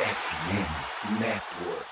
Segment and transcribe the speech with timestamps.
[0.00, 1.86] FM Network.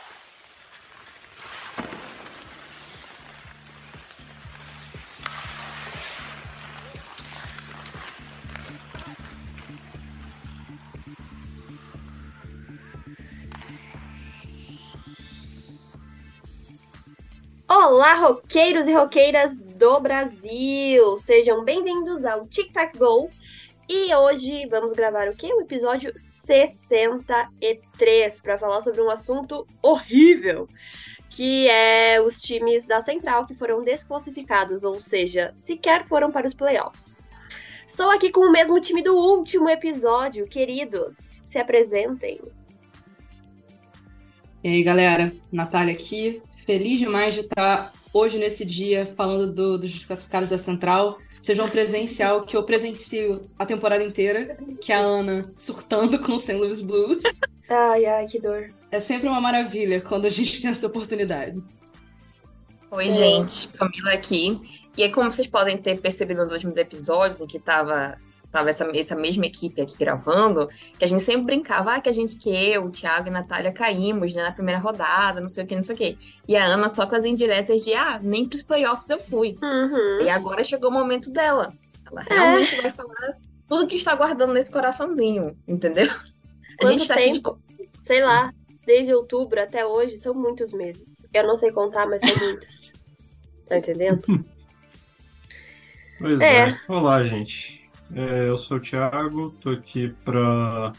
[17.68, 21.18] Olá, roqueiros e roqueiras do Brasil!
[21.18, 23.30] Sejam bem-vindos ao Tic Tac Go.
[23.92, 25.52] E hoje vamos gravar o quê?
[25.52, 30.68] O episódio 63 para falar sobre um assunto horrível,
[31.28, 36.54] que é os times da Central que foram desclassificados, ou seja, sequer foram para os
[36.54, 37.26] playoffs.
[37.84, 41.42] Estou aqui com o mesmo time do último episódio, queridos.
[41.44, 42.40] Se apresentem.
[44.62, 46.40] E aí, galera, Natália aqui.
[46.64, 51.18] Feliz demais de estar hoje nesse dia falando do, dos classificados da Central.
[51.42, 56.32] Seja um presencial que eu presencio a temporada inteira, que é a Ana surtando com
[56.32, 56.54] o St.
[56.54, 57.22] Louis Blues.
[57.68, 58.68] Ai, ai, que dor.
[58.90, 61.62] É sempre uma maravilha quando a gente tem essa oportunidade.
[62.90, 64.58] Oi, gente, Camila aqui.
[64.96, 68.18] E aí, como vocês podem ter percebido nos últimos episódios em que tava,
[68.50, 72.12] tava essa, essa mesma equipe aqui gravando, que a gente sempre brincava, ah, que a
[72.12, 75.64] gente, que eu, o Thiago e a Natália caímos né, na primeira rodada, não sei
[75.64, 76.18] o que, não sei o que.
[76.48, 79.56] E a Ana só com as indiretas de, ah, nem pros playoffs eu fui.
[79.62, 80.22] Uhum.
[80.22, 81.72] E agora chegou o momento dela.
[82.10, 83.36] Ela realmente vai falar
[83.68, 86.10] tudo que está guardando nesse coraçãozinho, entendeu?
[86.10, 87.58] A Quanto gente tá aqui de tempo?
[88.00, 88.52] Sei lá,
[88.84, 91.24] desde outubro até hoje são muitos meses.
[91.32, 92.94] Eu não sei contar, mas são muitos.
[93.68, 94.22] Tá entendendo?
[96.18, 96.68] Pois É.
[96.68, 96.80] é.
[96.86, 97.79] Olá, gente.
[98.14, 100.92] É, eu sou o Thiago, tô aqui para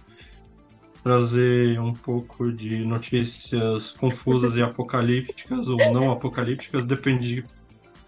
[1.04, 7.46] trazer um pouco de notícias confusas e apocalípticas ou não apocalípticas, depende de,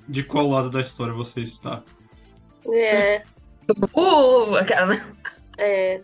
[0.08, 1.82] de qual lado da história você está.
[2.72, 3.24] É,
[3.94, 4.94] Uh, aquela-
[5.58, 6.02] é.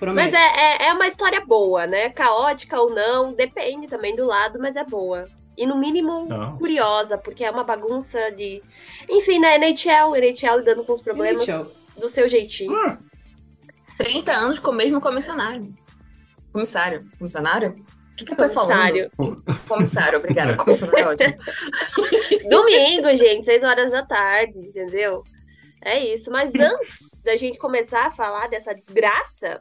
[0.00, 0.32] Promete.
[0.32, 2.08] Mas é, é, é uma história boa, né?
[2.10, 5.28] Caótica ou não, depende também do lado, mas é boa.
[5.56, 6.58] E no mínimo Não.
[6.58, 8.62] curiosa, porque é uma bagunça de.
[9.08, 9.56] Enfim, né?
[9.56, 11.64] NHL, NHL lidando com os problemas NHL.
[12.00, 12.74] do seu jeitinho.
[12.74, 12.98] Ah,
[13.98, 15.72] 30 anos com o mesmo comissionário.
[16.52, 17.08] Comissário.
[17.18, 17.70] Comissionário?
[18.12, 19.10] O que, que eu tô Comissário.
[19.16, 19.42] falando?
[19.68, 20.54] Comissário, obrigada.
[20.58, 21.36] Comissionário é ótimo.
[22.50, 25.24] Domingo, gente, seis horas da tarde, entendeu?
[25.82, 26.30] É isso.
[26.30, 29.60] Mas antes da gente começar a falar dessa desgraça,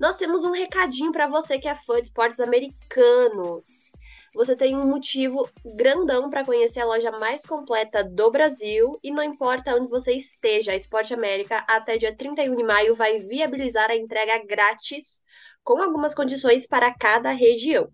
[0.00, 3.92] nós temos um recadinho pra você que é fã de esportes americanos.
[4.34, 9.22] Você tem um motivo grandão pra conhecer a loja mais completa do Brasil e não
[9.22, 13.96] importa onde você esteja, a Esporte América até dia 31 de maio vai viabilizar a
[13.96, 15.22] entrega grátis
[15.64, 17.90] com algumas condições para cada região.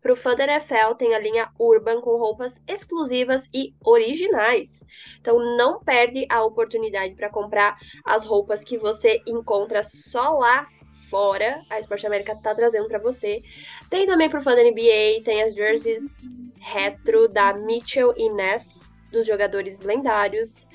[0.00, 4.86] Para o fã da NFL, tem a linha Urban com roupas exclusivas e originais.
[5.20, 10.68] Então não perde a oportunidade para comprar as roupas que você encontra só lá
[11.10, 11.62] fora.
[11.70, 13.42] A Esporte América está trazendo para você.
[13.90, 16.22] Tem também para o fã da NBA, tem as jerseys
[16.60, 20.66] retro da Mitchell e Ness, dos jogadores lendários.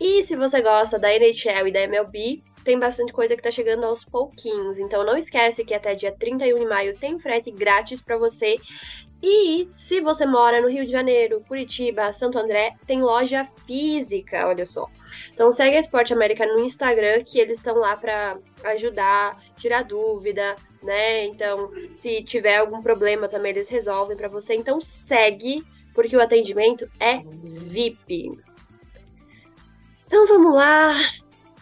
[0.00, 3.84] E se você gosta da NHL e da MLB, tem bastante coisa que tá chegando
[3.84, 4.78] aos pouquinhos.
[4.78, 8.56] Então não esquece que até dia 31 de maio tem frete grátis para você.
[9.22, 14.66] E se você mora no Rio de Janeiro, Curitiba, Santo André, tem loja física, olha
[14.66, 14.88] só.
[15.32, 20.56] Então segue a Esporte América no Instagram que eles estão lá para ajudar, tirar dúvida,
[20.82, 21.26] né?
[21.26, 24.54] Então, se tiver algum problema também eles resolvem para você.
[24.54, 28.32] Então segue, porque o atendimento é VIP.
[30.04, 30.94] Então vamos lá,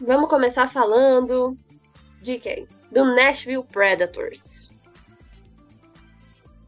[0.01, 1.59] Vamos começar falando
[2.23, 2.67] de quem?
[2.91, 4.70] Do Nashville Predators.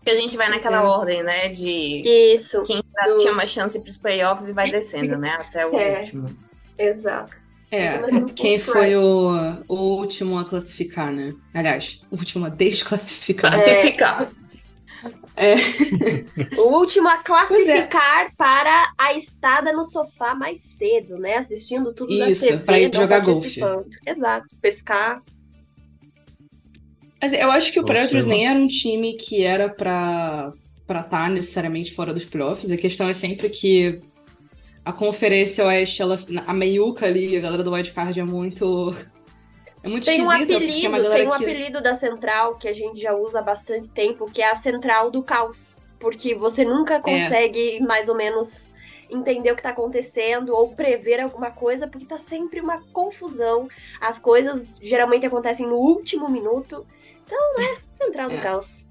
[0.05, 0.87] Que a gente vai naquela Sim.
[0.87, 1.49] ordem, né?
[1.49, 2.03] De
[2.35, 5.31] Isso, quem Dos- tinha uma chance pros playoffs e vai descendo, né?
[5.39, 6.01] Até o É.
[6.01, 6.37] último.
[6.79, 7.43] exato.
[7.71, 7.99] É,
[8.37, 9.31] quem os foi o,
[9.67, 11.33] o último a classificar, né?
[11.55, 13.53] Aliás, o último a desclassificar.
[13.55, 14.29] Classificar.
[15.35, 15.55] É,
[16.59, 21.37] O último a classificar para a estada no sofá mais cedo, né?
[21.39, 23.41] Assistindo tudo Isso, TV, pra ir jogar golfe.
[23.41, 23.87] participando.
[24.07, 25.23] Exato, pescar.
[27.22, 30.50] Mas eu acho que o Predators nem era um time que era pra
[30.85, 32.70] pra estar necessariamente fora dos playoffs.
[32.70, 34.00] A questão é sempre que
[34.85, 38.94] a Conferência Oeste, ela, a meiuca ali, a galera do Wildcard é muito.
[39.82, 42.73] É muito Tem um é apelido, galera tem um que- apelido da central que a
[42.73, 45.88] gente já usa há bastante tempo, que é a central do caos.
[45.99, 48.69] Porque você nunca consegue mais ou menos
[49.08, 53.69] entender o que tá acontecendo ou prever alguma coisa, porque tá sempre uma confusão.
[54.00, 56.85] As coisas geralmente acontecem no último minuto.
[57.32, 58.40] Então, né, central do É.
[58.40, 58.87] caos.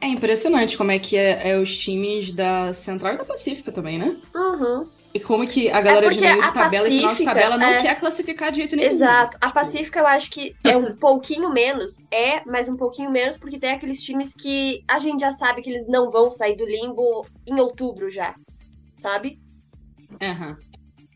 [0.00, 3.98] É impressionante como é que é, é os times da Central e da Pacífica também,
[3.98, 4.16] né?
[4.34, 4.88] Uhum.
[5.12, 7.34] E como que a galera de porque meio de a tabela e final de Pacífica,
[7.34, 7.82] tabela não é.
[7.82, 8.88] quer classificar de jeito nenhum.
[8.88, 9.36] Exato.
[9.40, 11.96] A Tipo, Pacífica eu acho que é um pouquinho menos.
[12.12, 15.70] É, mas um pouquinho menos, porque tem aqueles times que a gente já sabe que
[15.70, 18.34] eles não vão sair do limbo em outubro já.
[18.96, 19.38] Sabe?
[20.22, 20.56] aham.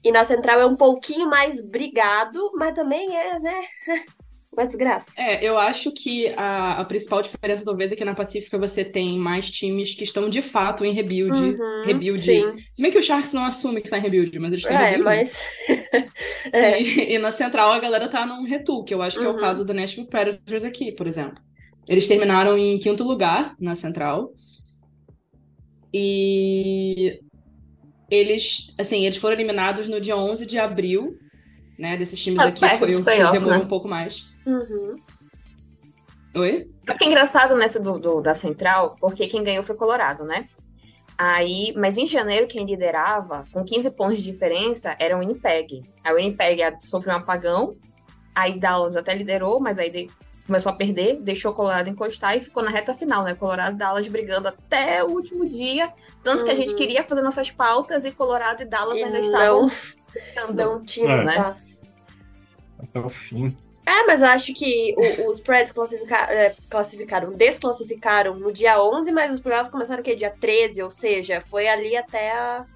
[0.05, 3.63] E na central é um pouquinho mais brigado, mas também é, né?
[4.53, 5.13] Uma desgraça.
[5.17, 9.19] É, eu acho que a, a principal diferença, talvez, é que na Pacífica você tem
[9.19, 11.39] mais times que estão de fato em rebuild.
[11.39, 12.21] Uhum, rebuild.
[12.21, 12.43] sim.
[12.73, 14.81] Se bem que o Sharks não assume que tá em rebuild, mas eles estão em
[14.81, 15.05] É, rebuild.
[15.05, 15.45] mas.
[16.53, 16.81] é.
[16.83, 19.33] E, e na Central a galera tá num retool, que eu acho que é o
[19.33, 19.39] Uhum.
[19.39, 21.43] caso do Nashville Predators aqui, por exemplo.
[21.89, 24.33] Eles terminaram em quinto lugar na Central.
[25.93, 27.21] E
[28.11, 31.11] eles, assim, eles foram eliminados no dia 11 de abril,
[31.79, 31.97] né?
[31.97, 33.59] Desses times Mas aqui foi o que demorou né?
[33.59, 34.32] um pouco mais.
[34.47, 34.97] Uhum.
[36.37, 36.71] Oi?
[36.87, 40.49] Porque é engraçado nessa do, do- da Central, porque quem ganhou foi Colorado, né?
[41.19, 45.83] Aí, mas em janeiro, quem liderava, com 15 pontos de diferença, era o Winnipeg.
[46.03, 47.77] Aí o Winnipeg a- sofreu um apagão,
[48.35, 50.11] aí Dallas até liderou, mas aí de-
[50.47, 53.35] começou a perder, deixou o Colorado encostar e ficou na reta final, né?
[53.35, 55.93] Colorado e Dallas brigando até o último dia,
[56.25, 56.77] tanto que a gente Uhum.
[56.77, 59.69] queria fazer nossas pautas e Colorado e Dallas E ainda estavam não,
[60.49, 60.55] lutando.
[60.55, 61.37] não tínhamos É.
[61.37, 61.83] paz.
[62.83, 63.55] Até o fim.
[63.87, 69.11] É, mas eu acho que o- os Preds classifica- é, classificaram, desclassificaram no dia 11,
[69.11, 70.15] mas os playoffs começaram o quê?
[70.15, 72.67] Dia 13, ou seja, foi ali até a...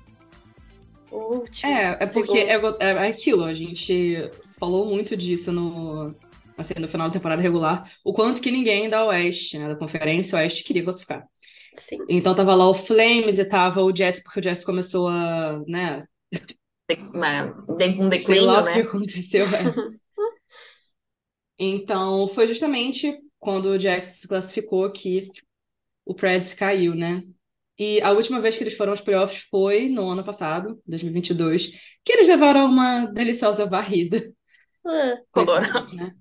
[1.10, 1.84] o último.
[1.98, 6.14] É, é porque é, é é aquilo, a gente falou muito disso no,
[6.56, 10.38] assim, no final da temporada regular, o quanto que ninguém da Oeste, né, da Conferência
[10.38, 11.26] Oeste, queria classificar.
[11.72, 12.08] Sim.
[12.08, 16.04] Então tava lá o Flames e tava o Jets, porque o Jets começou a, né,
[17.14, 17.54] Uma-
[17.98, 18.80] Um sei declínio, lá o que né?
[18.80, 19.46] aconteceu.
[19.54, 19.74] é.
[21.58, 25.28] Então foi justamente quando o Jets se classificou que
[26.04, 27.22] o Preds caiu, né?
[27.78, 31.68] E a última vez que eles foram aos playoffs foi no ano passado, 2022,
[32.04, 34.32] que eles levaram uma deliciosa varrida.
[34.86, 35.94] Ah, Colorado.
[35.96, 36.12] né?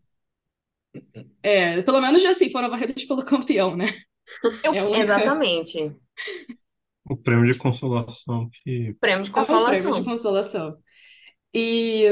[1.43, 3.85] É, pelo menos assim, foram varridos pelo campeão, né?
[4.63, 5.95] Eu- É a única- Exatamente.
[7.07, 8.95] O prêmio de consolação que.
[8.99, 9.91] Prêmio de É um prêmio consolação.
[9.93, 10.77] de consolação.
[11.53, 12.05] E,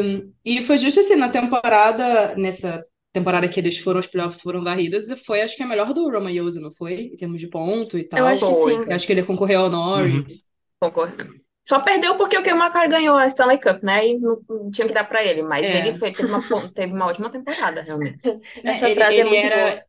[0.45, 2.83] e foi justo assim, na temporada, nessa
[3.13, 6.09] temporada que eles foram aos playoffs, foram varridos, e foi acho que a melhor do
[6.09, 6.93] Roman Yossi, não foi?
[7.13, 8.19] Em termos de ponto e tal.
[8.19, 8.89] eu acho que sim.
[8.89, 10.45] Eu acho que ele concorreu ao Norris.
[10.79, 11.41] Concordo.
[11.65, 14.05] Só perdeu porque o Kemar ganhou a Stanley Cup, né?
[14.05, 15.41] E não, não tinha que dar pra ele.
[15.43, 15.77] Mas É.
[15.77, 16.41] ele foi- teve, uma,
[16.73, 18.17] teve uma ótima temporada, realmente.
[18.27, 18.39] Né?
[18.65, 19.83] Essa Ele- frase é ele muito era- boa.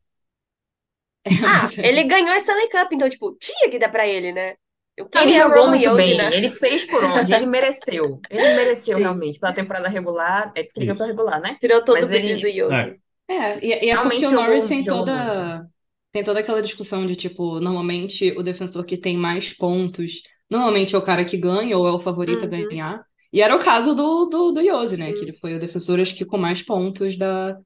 [1.45, 4.53] Ah, é- ele ganhou a Stanley Cup, então, tipo, tinha que dar pra ele, né?
[4.95, 6.17] Eu Ele queria jogou Roman muito Yossi, bem.
[6.17, 6.29] né?
[6.33, 7.33] Ele fez por onde?
[7.33, 8.21] Ele mereceu.
[8.29, 9.01] Ele mereceu Sim.
[9.01, 9.39] realmente.
[9.39, 10.53] Pela temporada regular.
[10.55, 11.57] É porque ele ganhou regular, né?
[11.59, 12.89] Tirou todo Mas o brilho ele- do Yossi.
[12.91, 12.95] É,
[13.61, 15.67] e, e é Realmente porque o jogou- Norris tem jogou toda,
[16.11, 20.97] tem toda aquela discussão de, tipo, normalmente o defensor que tem mais pontos, normalmente é
[20.97, 22.67] o cara que ganha ou é o favorito a Uhum.
[22.69, 23.03] ganhar.
[23.33, 25.07] E era o caso do, do, do Yossi, né?
[25.07, 25.13] Sim.
[25.13, 27.57] Que ele foi o defensor, acho que com mais pontos da,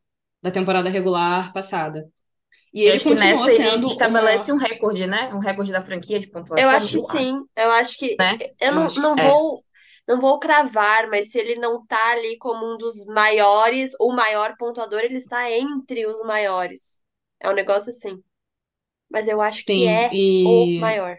[0.42, 2.08] da temporada regular passada.
[2.74, 5.34] E E ele acho que continuou nessa ele sendo o estabelece maior- um recorde, né?
[5.34, 6.58] Um recorde da franquia de pontuação.
[6.58, 7.34] Eu acho que eu sim.
[7.56, 8.16] Eu acho que.
[8.18, 8.38] Né?
[8.60, 9.24] Eu Eu não, acho que não sim.
[9.24, 9.64] vou.
[10.10, 14.56] Não vou cravar, mas se ele não tá ali como um dos maiores, o maior
[14.58, 17.04] pontuador, ele está entre os maiores.
[17.40, 18.20] É um negócio assim.
[19.08, 20.44] Mas eu acho que Sim, é e...
[20.48, 21.16] o maior.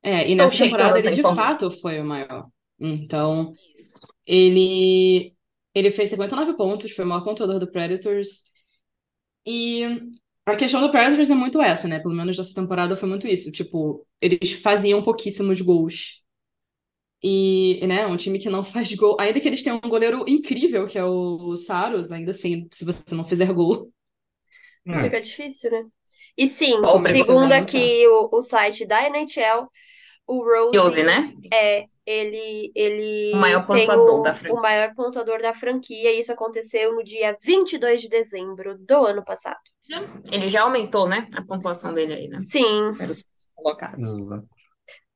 [0.00, 2.46] É, e Estou nessa checando temporada ele de fato foi o maior.
[2.78, 3.52] Então.
[4.24, 5.34] Ele,
[5.74, 8.44] ele fez 59 pontos, foi o maior pontuador do Predators.
[9.44, 9.82] E
[10.46, 11.98] a questão do Predators é muito essa, né?
[11.98, 13.50] Pelo menos nessa temporada foi muito isso.
[13.50, 16.21] Tipo, eles faziam pouquíssimos gols.
[17.22, 19.16] E, né, um time que não faz gol.
[19.20, 23.14] Ainda que eles tenham um goleiro incrível, que é o Saros, ainda assim, se você
[23.14, 23.92] não fizer gol.
[24.86, 25.84] É, Fica difícil, né?
[26.36, 29.68] E sim, Pobre, segundo aqui o, o site da NHL,
[30.26, 31.34] o Rose Yossi, né?
[31.52, 34.58] é ele ele O maior tem pontuador o, da franquia.
[34.58, 39.24] o maior pontuador da franquia e isso aconteceu no dia 22 de dezembro do ano
[39.24, 39.60] passado.
[40.30, 41.28] Ele já aumentou, né?
[41.36, 42.38] A pontuação dele aí, né?
[42.38, 44.02] Sim, Era o sexto colocado.
[44.02, 44.48] exato.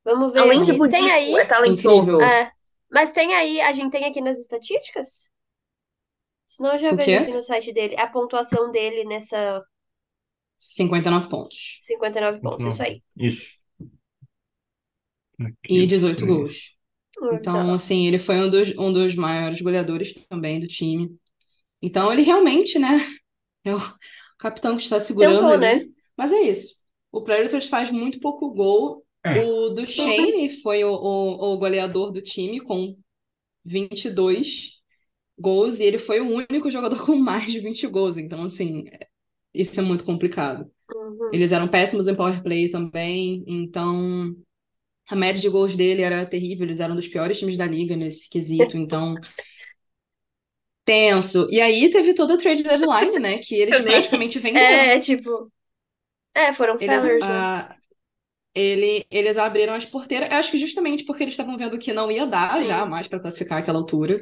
[0.06, 2.18] Vamos ver Além de bonito, Tem aí, é talentoso.
[2.20, 2.52] É,
[2.90, 5.30] mas tem aí, a gente tem aqui nas estatísticas?
[6.44, 7.18] Senão eu já O vejo quê?
[7.18, 9.62] aqui no site dele a pontuação dele nessa
[10.56, 11.82] 59 pontos.
[11.86, 13.02] 59 pontos, Não, isso aí.
[13.16, 13.56] Isso.
[15.40, 16.26] Aqui E os 18 três.
[16.26, 16.74] gols.
[17.30, 21.16] Então, assim, ele foi um dos, um dos maiores goleadores também do time.
[21.82, 22.98] Então, ele realmente, né,
[23.64, 23.80] é o
[24.38, 25.86] capitão que está segurando Tentou, né?
[26.16, 26.76] Mas é isso.
[27.12, 29.05] O Predators faz muito pouco gol.
[29.26, 29.44] É.
[29.44, 32.96] O do Shane foi o, o, o goleador do time com
[33.64, 34.82] 22
[35.38, 38.16] gols e ele foi o único jogador com mais de 20 gols.
[38.18, 39.08] Então, assim, é-
[39.54, 40.70] isso é muito complicado.
[40.92, 41.30] Uhum.
[41.32, 44.34] Eles eram péssimos em power play também, então
[45.10, 47.96] A média de gols dele era terrível, eles eram um dos piores times da liga
[47.96, 49.14] nesse quesito, então
[50.84, 51.48] tenso.
[51.50, 53.38] E aí teve toda a trade deadline, né?
[53.38, 53.92] Que eles Também.
[53.92, 54.84] praticamente venderam.
[54.84, 55.50] É, tipo.
[56.34, 57.46] É, foram Eles, sellers, né?
[58.56, 62.26] Ele, eles abriram as porteiras, acho que justamente porque eles estavam vendo que não ia
[62.26, 62.64] dar Sim.
[62.64, 64.16] já mais para classificar aquela altura.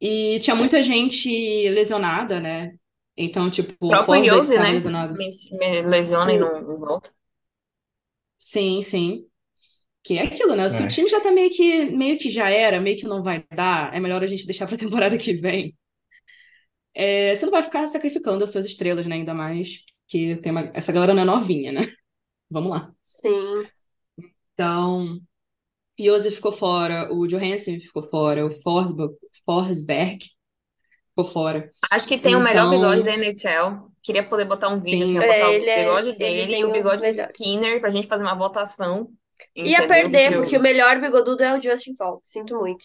[0.00, 1.28] E tinha muita gente
[1.70, 2.74] lesionada, né?
[3.16, 4.72] Então, tipo, O o próprio Yose, estava né?
[4.72, 5.14] lesionado.
[5.18, 7.10] Me, me lesiona e não, não volta.
[8.38, 9.26] Sim, sim.
[10.04, 10.68] Que é aquilo, né?
[10.70, 10.88] Se o É.
[10.88, 14.00] time já tá meio que, meio que já era, meio que não vai dar, é
[14.00, 15.76] melhor a gente deixar pra temporada que vem.
[16.94, 19.16] É, você não vai ficar sacrificando as suas estrelas, né?
[19.16, 21.80] Ainda mais que tem uma, essa galera não é novinha, né?
[22.54, 22.92] Vamos lá.
[23.00, 23.66] Sim.
[24.54, 25.18] Então,
[26.00, 29.12] Yose ficou fora, o Johansen ficou fora, o Forsberg,
[29.44, 30.24] Forsberg
[31.08, 31.68] ficou fora.
[31.90, 33.90] Acho que tem o melhor Então- bigode da NHL.
[34.00, 35.18] Queria poder botar um vídeo, Sim.
[35.18, 37.08] assim, botar É, o é- bigode ele dele e o bigode do.
[37.08, 39.08] Skinner pra gente fazer uma votação.
[39.56, 42.20] Ia perder, Porque porque o melhor bigodudo é o Justin Faulk.
[42.22, 42.84] Sinto muito.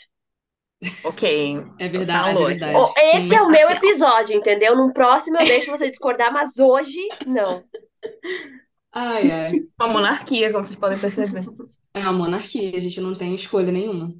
[1.03, 1.57] Ok.
[1.77, 2.75] É verdade, Falou é verdade.
[2.75, 3.35] Ô, esse Sim.
[3.35, 4.75] é o meu episódio, entendeu?
[4.75, 6.97] Num próximo eu deixo você discordar, mas hoje,
[7.27, 7.63] não.
[8.91, 9.53] Ai, ai.
[9.79, 11.43] Uma monarquia, como vocês podem perceber.
[11.93, 14.15] É uma monarquia, a gente não tem escolha nenhuma.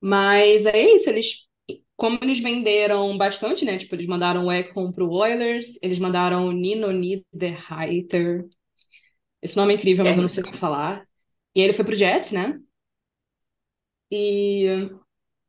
[0.00, 1.48] Mas é isso, eles,
[1.96, 3.78] como eles venderam bastante, né?
[3.78, 8.46] Tipo, eles mandaram o Ekholm pro Oilers, eles mandaram o Nino Niederreiter.
[9.42, 11.06] Esse nome é incrível, mas eu não sei o que falar.
[11.54, 12.60] E ele foi pro Jets, né?
[14.10, 14.66] E,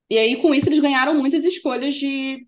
[0.10, 2.48] e aí, com isso, eles ganharam muitas escolhas de,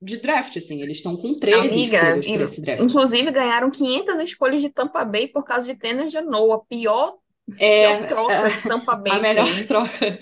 [0.00, 0.82] de draft, assim.
[0.82, 2.82] Eles estão com 13 Amiga, escolhas e- para esse draft.
[2.82, 6.62] Inclusive ganharam 500 escolhas de Tampa Bay por causa de Tênis de Noah.
[6.68, 7.16] Pior,
[7.58, 9.66] É, pior troca que Tampa Bay a melhor fez.
[9.66, 10.18] troca.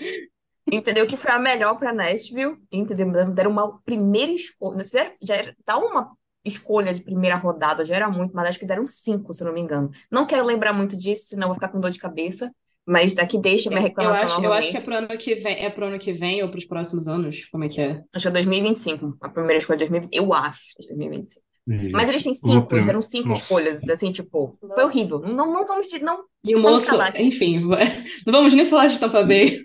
[0.71, 1.05] Entendeu?
[1.05, 2.57] Que foi a melhor pra Nashville.
[2.71, 3.31] Entendeu?
[3.31, 4.83] Deram uma primeira escolha.
[4.83, 6.11] Já, já era, dar uma
[6.43, 9.59] escolha de primeira rodada já era muito, mas acho que deram cinco, se não me
[9.61, 9.89] engano.
[10.11, 12.51] Não quero lembrar muito disso, senão vou ficar com dor de cabeça.
[12.85, 15.65] Mas daqui deixa minha Eu reclamação acho, eu acho que é pro ano que vem,
[15.65, 17.45] é pro ano que vem ou pros próximos anos?
[17.45, 18.01] Como é que é?
[18.13, 19.17] Acho que é 2025.
[19.21, 20.23] A primeira escolha de 2025.
[20.23, 21.45] Eu acho que é 2025.
[21.67, 23.41] E Mas eles têm cinco, eles deram cinco Nossa.
[23.41, 25.19] escolhas, assim, tipo, foi horrível.
[25.19, 29.23] Não, não vamos, não E o Vamos moço, enfim, não vamos nem falar de Tampa
[29.23, 29.61] Bay.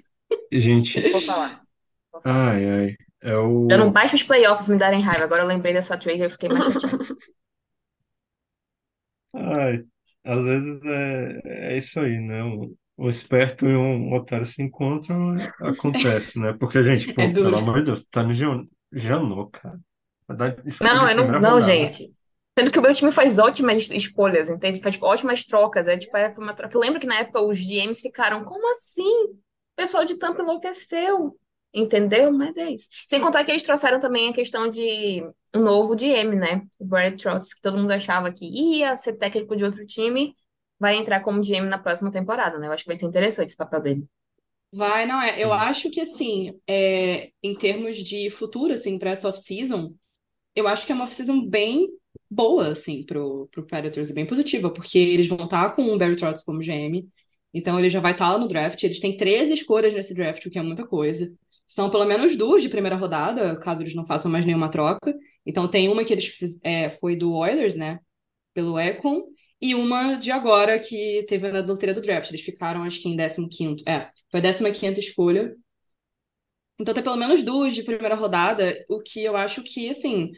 [0.50, 1.60] Gente, vou falar.
[2.12, 2.54] Vou falar.
[2.54, 2.96] ai, ai.
[3.22, 3.68] É o.
[3.70, 5.24] Já não basta os playoffs me darem raiva.
[5.24, 6.98] Agora eu lembrei dessa trade e eu fiquei mais chateada.
[9.32, 9.84] Ai,
[10.24, 11.40] às vezes é,
[11.74, 12.42] é isso aí, né?
[13.00, 16.52] Um, um esperto e um otário se encontram, acontece, né?
[16.54, 17.50] Porque, gente, pô, É duro.
[17.50, 19.80] pelo amor de Deus, tá no Jan- Janô, cara.
[20.28, 21.60] Vai dar Não, eu não, primeira não, rodada.
[21.60, 22.12] gente.
[22.58, 24.80] Sendo que o meu time faz ótimas escolhas, entende?
[24.80, 25.88] Faz ótimas trocas.
[25.88, 26.76] É tipo, é uma troca.
[26.76, 29.02] Eu lembro que na época os GMs ficaram, como assim?
[29.24, 29.38] O
[29.76, 31.36] pessoal de Tampa enlouqueceu.
[31.72, 32.32] Entendeu?
[32.32, 32.88] Mas é isso.
[33.06, 35.22] Sem contar que eles trouxeram também a questão de
[35.54, 36.62] um novo GM, né?
[36.78, 40.34] O Brad Trotz, que todo mundo achava que ia ser técnico de outro time,
[40.80, 42.66] vai entrar como GM na próxima temporada, né?
[42.68, 44.08] Eu acho que vai ser interessante esse papel dele.
[44.72, 45.42] Vai, não é?
[45.42, 45.52] Eu Hum.
[45.52, 49.94] acho que assim, é, em termos de futuro, assim, para essa off-season,
[50.56, 51.88] eu acho que é uma off-season bem
[52.30, 56.16] boa, assim, pro, pro Predators, e bem positiva, porque eles vão estar com o Barry
[56.16, 57.08] Trotz como GM,
[57.54, 58.82] então ele já vai estar lá no draft.
[58.84, 61.32] Eles têm 13 escolhas nesse draft, o que é muita coisa.
[61.66, 65.14] São pelo menos duas de primeira rodada, caso eles não façam mais nenhuma troca.
[65.46, 68.00] Então tem uma que eles é, foi do Oilers, né?
[68.54, 69.24] Pelo Econ,
[69.60, 72.30] e uma de agora que teve na loteria do draft.
[72.30, 73.82] Eles ficaram, acho que em 15º.
[73.86, 75.54] É, foi a 15ª escolha.
[76.78, 80.32] Então tem pelo menos duas de primeira rodada, o que eu acho que, assim,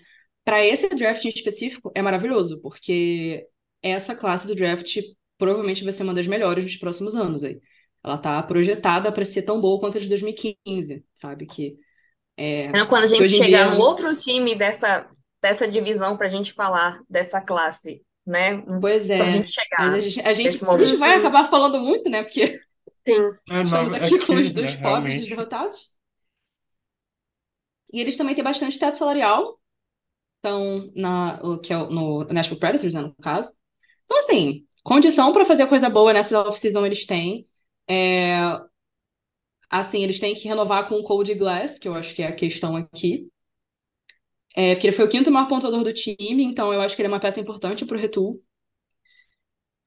[0.44, 3.46] para esse draft em específico é maravilhoso, porque
[3.80, 4.96] essa classe do draft
[5.38, 7.60] provavelmente vai ser uma das melhores nos próximos anos aí.
[8.04, 11.46] Ela tá projetada para ser tão boa quanto a de 2015, sabe?
[11.46, 11.76] Que
[12.36, 15.08] é, Então, Quando a gente chegar dia- num outro time dessa,
[15.40, 18.62] dessa divisão pra gente falar dessa classe, né?
[18.80, 19.16] pois é.
[19.18, 21.80] Quando a gente Mas chegar a gente, a gente, nesse a gente vai acabar falando
[21.80, 22.22] muito, né?
[22.22, 22.60] Porque
[23.06, 23.32] Sim.
[23.50, 25.28] É, estamos aqui com aqui, os dois né, pobres realmente.
[25.28, 25.96] derrotados.
[27.92, 29.58] E eles também têm bastante teto salarial.
[30.40, 33.50] Então, na, o que é o- no Nashville Predators, né, no caso.
[34.06, 37.48] Então, assim, condição para fazer coisa boa nessa off-season eles têm.
[37.88, 38.36] É,
[39.70, 42.34] assim, eles têm que renovar com o Cody Glass, que eu acho que é a
[42.34, 43.28] questão aqui.
[44.54, 47.06] É, porque ele foi o quinto maior pontuador do time, então eu acho que ele
[47.08, 48.40] é uma peça importante para o retool.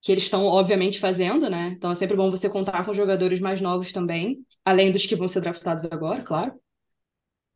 [0.01, 1.73] Que eles estão, obviamente, fazendo, né?
[1.75, 5.27] Então é sempre bom você contar com jogadores mais novos também, além dos que vão
[5.27, 6.53] ser draftados agora, claro.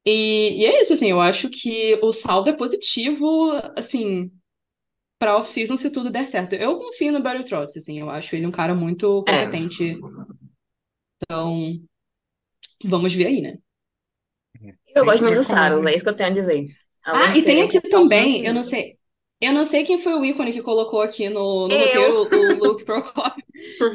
[0.06, 4.32] E, e é isso, assim, eu acho que o saldo é positivo, assim,
[5.20, 6.54] pra off-season se tudo der certo.
[6.56, 9.46] Eu confio no Barry Trotz, assim, eu acho ele um cara muito É.
[9.46, 10.00] competente.
[11.22, 11.80] Então,
[12.86, 13.58] vamos ver aí, né?
[14.96, 16.66] Eu gosto muito do Saros, é isso que eu tenho a dizer.
[17.12, 18.98] Ah, e tem aqui papel também, eu não sei,
[19.42, 22.12] Eu não sei quem foi o ícone que colocou aqui no, no Eu.
[22.14, 23.42] roteiro o Luke Procop.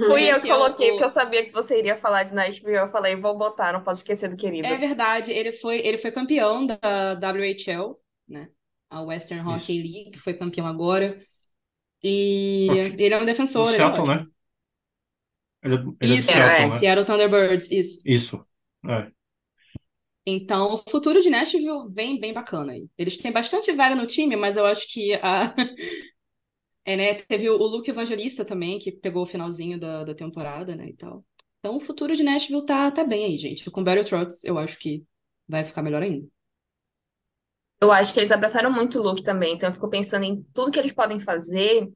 [0.06, 2.34] Fui É, eu que que é coloquei, porque eu sabia que você iria falar de
[2.34, 2.76] Nashville.
[2.76, 4.66] Eu falei, vou botar, não posso esquecer do querido.
[4.68, 8.50] É verdade, ele foi, ele foi campeão da WHL, né?
[8.90, 9.82] A Western Hockey Isso.
[9.82, 11.18] League, foi campeão agora.
[12.02, 12.96] E Ok.
[12.98, 14.26] ele é um defensor, Do é Seattle, né?
[15.62, 16.70] Ele, é- ele é Isso, É, Seattle, é.
[16.70, 16.78] né?
[16.78, 18.04] Seattle Thunderbirds, isso.
[18.04, 18.46] Isso.
[18.86, 19.12] É.
[20.26, 22.88] Então, o futuro de Nashville vem bem bacana aí.
[22.96, 25.54] Eles têm bastante velho no time, mas eu acho que a.
[26.86, 27.14] É, né?
[27.14, 30.90] Teve o Luke Evangelista também, que pegou o finalzinho da, da temporada, né?
[30.90, 31.24] E tal.
[31.58, 33.70] Então, o futuro de Nashville tá, tá bem aí, gente.
[33.70, 35.02] Com Barry Trotz, eu acho que
[35.48, 36.28] vai ficar melhor ainda.
[37.80, 40.70] Eu acho que eles abraçaram muito o Luke também, então eu fico pensando em tudo
[40.70, 41.90] que eles podem fazer,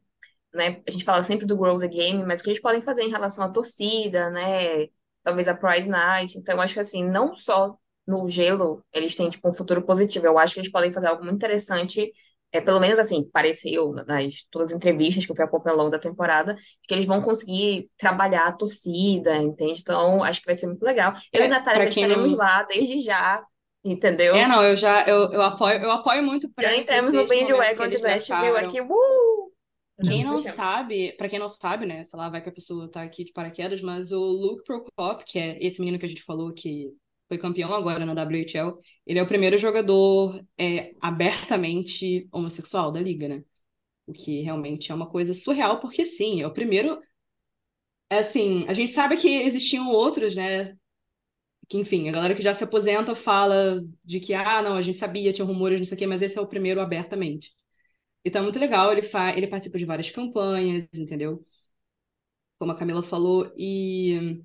[0.55, 0.83] né?
[0.87, 3.11] A gente fala sempre do Grow the Game, mas o que eles podem fazer em
[3.11, 4.89] relação à torcida, né?
[5.23, 6.39] Talvez a Pride Night.
[6.39, 7.79] Então, eu acho que assim, não só
[8.09, 10.27] no gelo eles têm tipo um futuro positivo.
[10.27, 12.11] Eu acho que eles podem fazer algo muito interessante,
[12.53, 15.91] é, pelo menos assim, pareceu nas todas as entrevistas que eu fui acompanhando ao longo
[15.97, 19.81] da temporada, que eles vão conseguir trabalhar a torcida, entende?
[19.81, 21.13] Então, acho que vai ser muito legal.
[21.33, 23.45] Eu É, e Natália já estaremos não- lá desde já,
[23.85, 24.35] entendeu?
[24.35, 27.89] É, não, eu já eu, eu apoio, eu apoio muito pra Já entramos no bandwagon
[27.89, 29.53] de Nashville aqui, uh!
[30.01, 30.57] Quem não Deixamos.
[30.57, 33.33] sabe, pra quem não sabe, né, sei lá, vai que a pessoa tá aqui de
[33.33, 36.93] paraquedas, mas o Luke Prokop, que é esse menino que a gente falou que
[37.29, 43.29] foi campeão agora na WHL, ele é o primeiro jogador é, abertamente homossexual da liga,
[43.29, 43.45] né?
[44.07, 47.01] O que realmente é uma coisa surreal, porque sim, é o primeiro.
[48.11, 50.77] É assim, a gente sabe que existiam outros, né?
[51.69, 54.99] Que, enfim, a galera que já se aposenta fala de que, ah, não, a gente
[54.99, 57.53] sabia, tinha rumores, não sei o quê, mas esse é o primeiro abertamente.
[58.25, 61.45] Então é muito legal, ele, fa ele participa de várias campanhas, entendeu?
[62.59, 64.43] Como a Camila falou, e...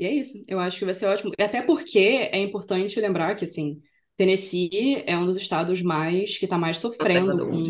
[0.00, 0.42] e é isso.
[0.48, 1.30] Eu acho que vai ser ótimo.
[1.38, 3.82] E Até porque é importante lembrar que, assim,
[4.16, 7.62] Tennessee é um dos estados mais que tá mais sofrendo com,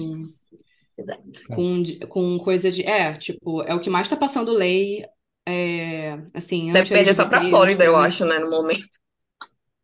[1.56, 2.86] com, com coisa de.
[2.86, 5.04] É, tipo, é o que mais tá passando lei,
[5.44, 8.86] é, assim, Deve perder só pra anti-LGBT, Flórida, eu acho, né, no momento.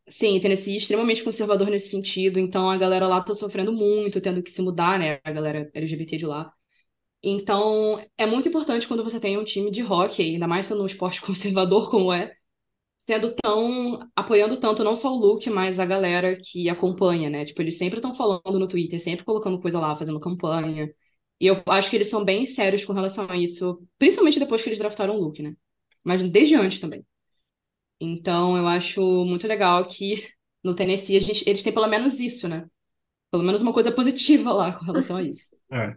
[0.09, 4.41] Sim, Tennessee é extremamente conservador nesse sentido, então a galera lá tá sofrendo muito, tendo
[4.41, 5.19] que se mudar, né?
[5.25, 6.53] A galera LGBT de lá.
[7.23, 10.87] Então, é muito importante quando você tem um time de hockey, ainda mais sendo um
[10.87, 12.33] esporte conservador como é,
[12.99, 17.45] sendo tão, apoiando tanto não só o Luke, mas a galera que acompanha, né?
[17.45, 20.91] Tipo, eles sempre estão falando no Twitter, sempre colocando coisa lá, fazendo campanha.
[21.41, 24.69] E eu acho que eles são bem sérios com relação a isso, principalmente depois que
[24.69, 25.55] eles draftaram o Luke, né?
[26.05, 27.05] Mas desde antes também.
[28.01, 30.29] Então, eu acho muito legal que
[30.63, 32.67] no Tennessee gente, eles têm pelo menos isso, né?
[33.31, 35.57] Pelo menos uma coisa positiva lá com relação a isso.
[35.71, 35.97] É.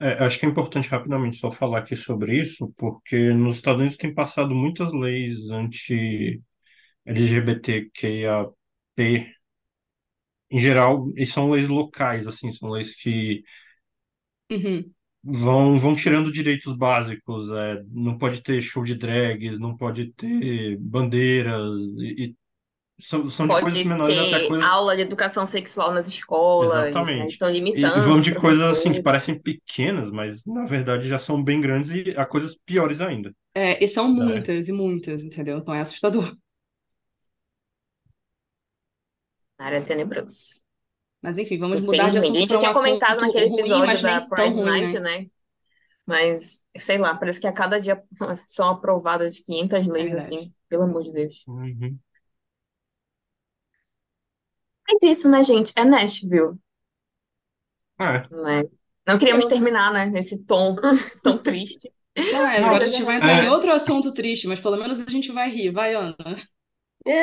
[0.00, 3.96] É, acho que é importante rapidamente só falar aqui sobre isso, porque nos Estados Unidos
[3.96, 6.44] tem passado muitas leis anti-LGBTQIAP
[10.50, 13.42] em geral, e são leis locais, assim, são leis que
[14.50, 14.94] Uhum.
[15.22, 20.76] vão, vão tirando direitos básicos, é, não pode ter show de drags, não pode ter
[20.78, 22.36] bandeiras, e, e
[23.00, 26.74] são, são de coisas Pode menores até ter coisas aula de educação sexual nas escolas,
[26.74, 26.90] né?
[26.90, 27.22] Exatamente.
[27.22, 29.02] Eles estão E, e limitando vão os de coisas assim que professores.
[29.02, 33.34] parecem pequenas, mas na verdade já são bem grandes e há coisas piores ainda.
[33.54, 34.24] É, e são É.
[34.24, 35.58] muitas e muitas, entendeu?
[35.58, 36.36] Então é assustador.
[39.58, 40.62] Área tenebroso.
[41.22, 42.36] Mas enfim, vamos mudar de Infelizmente.
[42.36, 44.52] A assunto gente um tinha comentado assunto naquele ruim, episódio mas da nem tão Pride
[44.52, 45.00] ruim, Night, né?
[45.00, 45.26] né?
[46.06, 48.02] Mas, sei lá, parece que a cada dia
[48.46, 50.18] são aprovadas 500 leis, verdade.
[50.18, 51.46] assim, pelo amor de Deus.
[51.46, 51.98] Uhum.
[54.88, 55.72] Mas isso, né, gente?
[55.76, 56.58] É Nashville,
[57.98, 58.62] É, né?
[59.06, 60.76] Não queríamos terminar, né, nesse tom
[61.22, 61.92] tão triste.
[62.30, 63.16] Não, é, agora é a gente vai verdade.
[63.16, 63.50] entrar em É.
[63.50, 65.72] outro assunto triste, mas pelo menos a gente vai rir.
[65.72, 66.16] Vai, Ana.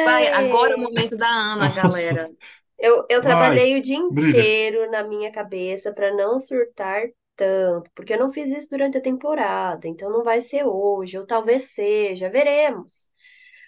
[0.04, 2.30] Vai, agora é o momento da Ana, galera.
[2.78, 4.46] Eu, eu Vai, trabalhei o dia brilha.
[4.48, 7.04] inteiro na minha cabeça para não surtar
[7.36, 11.26] tanto, porque eu não fiz isso durante a temporada, então não vai ser hoje, ou
[11.26, 13.12] talvez seja, veremos.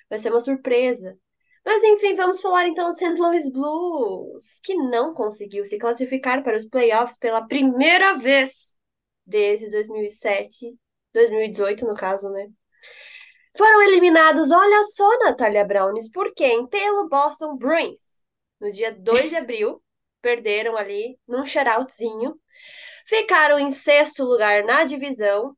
[0.10, 1.17] Vai ser uma surpresa.
[1.65, 3.15] Mas enfim, vamos falar então do St.
[3.17, 8.78] Louis Blues, que não conseguiu se classificar para os playoffs pela primeira vez
[9.26, 10.78] desde 2007,
[11.13, 12.49] 2018 no caso, né?
[13.56, 16.67] Foram eliminados, olha só, Natália Browns, por quem?
[16.67, 18.23] Pelo Boston Bruins.
[18.60, 19.82] No dia 2 de abril,
[20.21, 22.36] perderam ali num shoutoutzinho.
[23.06, 25.56] Ficaram em sexto lugar na divisão.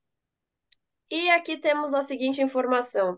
[1.09, 3.17] E aqui temos a seguinte informação.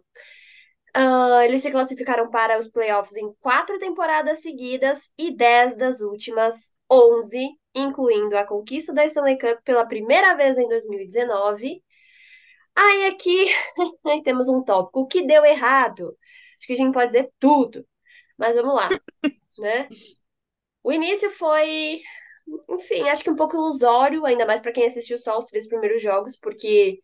[1.00, 6.76] Ah, eles se classificaram para os playoffs em quatro temporadas seguidas e dez das últimas
[6.92, 11.84] onze, incluindo a conquista da Stanley Cup pela primeira vez em 2019.
[12.76, 13.48] Aí aqui
[14.08, 15.02] aí temos um tópico.
[15.02, 16.18] O que deu errado?
[16.58, 17.88] Acho que a gente pode dizer tudo.
[18.38, 18.90] Mas vamos lá,
[19.60, 19.90] né?
[20.84, 22.02] O início foi
[22.70, 26.02] enfim, acho que um pouco ilusório, ainda mais para quem assistiu só os três primeiros
[26.02, 27.02] jogos, porque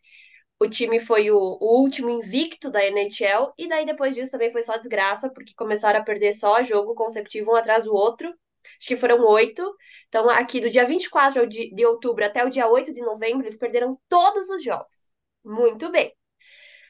[0.64, 4.64] o time foi o, o, último invicto da NHL, e daí depois disso também foi
[4.64, 8.34] só desgraça, porque começaram a perder só jogo consecutivo um atrás do outro.
[8.80, 9.64] Acho que foram oito.
[10.08, 14.00] Então, aqui do dia 24 de, outubro até o dia 8 de novembro, eles perderam
[14.08, 15.12] todos os jogos.
[15.44, 16.14] Muito bem.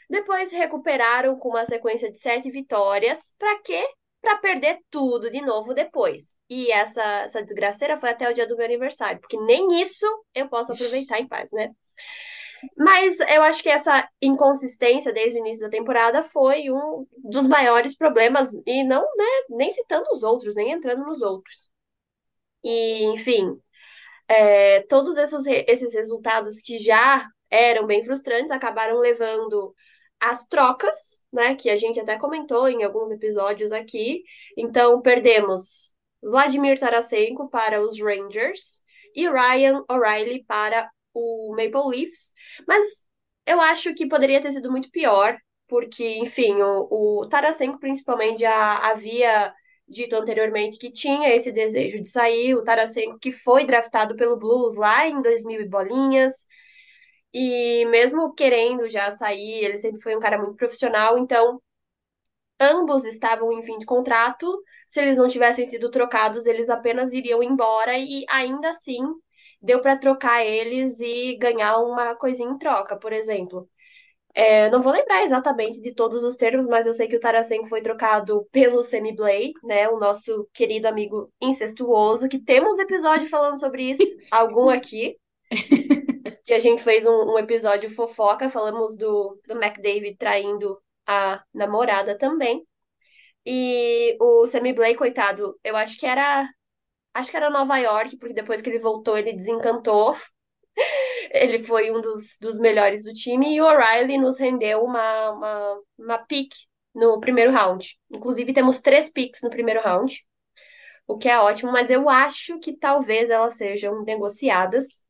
[0.10, 3.34] Depois recuperaram com uma sequência de sete vitórias.
[3.40, 3.84] Para quê?
[4.22, 6.38] Para perder tudo de novo depois.
[6.48, 10.06] E essa, essa desgraceira foi até o dia do meu aniversário, porque nem isso
[10.36, 11.70] eu posso aproveitar em paz, né?
[12.78, 17.96] Mas eu acho que essa inconsistência desde o início da temporada foi um dos maiores
[17.96, 21.70] problemas, e não, né, nem citando os outros, nem entrando nos outros.
[22.64, 23.60] E, enfim,
[24.28, 29.76] é, todos esses, esses resultados que já eram bem frustrantes acabaram levando
[30.20, 34.24] as trocas, né, que a gente até comentou em alguns episódios aqui.
[34.58, 38.82] Então, perdemos Vladimir Tarasenko para os Rangers
[39.14, 42.34] e Ryan O'Reilly para o Maple Leafs,
[42.68, 43.08] mas
[43.46, 48.78] eu acho que poderia ter sido muito pior, porque, enfim, o, o Tarasenko principalmente já
[48.90, 49.54] havia
[49.88, 54.76] dito anteriormente que tinha esse desejo de sair, o Tarasenko que foi draftado pelo Blues
[54.78, 56.48] lá em 2000 e bolinhas,
[57.34, 61.62] e mesmo querendo já sair, ele sempre foi um cara muito profissional, então
[62.60, 67.44] ambos estavam em fim de contrato, se eles não tivessem sido trocados, eles apenas iriam
[67.44, 69.02] embora e ainda assim
[69.64, 73.70] deu para trocar eles e ganhar uma coisinha em troca, por exemplo.
[74.36, 77.68] É, não vou lembrar exatamente de todos os termos, mas eu sei que o Tarasenko
[77.68, 79.88] foi trocado pelo Semi Blay, né?
[79.90, 85.18] O nosso querido amigo incestuoso, que temos episódio falando sobre isso, algum aqui.
[86.44, 92.18] que a gente fez um, um, episódio fofoca, falamos do, do McDavid traindo a namorada
[92.18, 92.66] também.
[93.46, 96.50] E o Semi Blay, coitado, eu acho que era
[97.14, 100.16] Acho que era Nova York, porque depois que ele voltou, ele desencantou.
[101.32, 103.56] ele foi um dos, dos melhores do time.
[103.56, 106.54] E o O'Reilly nos rendeu uma, uma, uma pick
[106.94, 107.98] no primeiro round.
[108.12, 110.24] Inclusive, temos três picks no primeiro round,
[111.08, 115.06] o que é ótimo, mas eu acho que talvez elas sejam negociadas.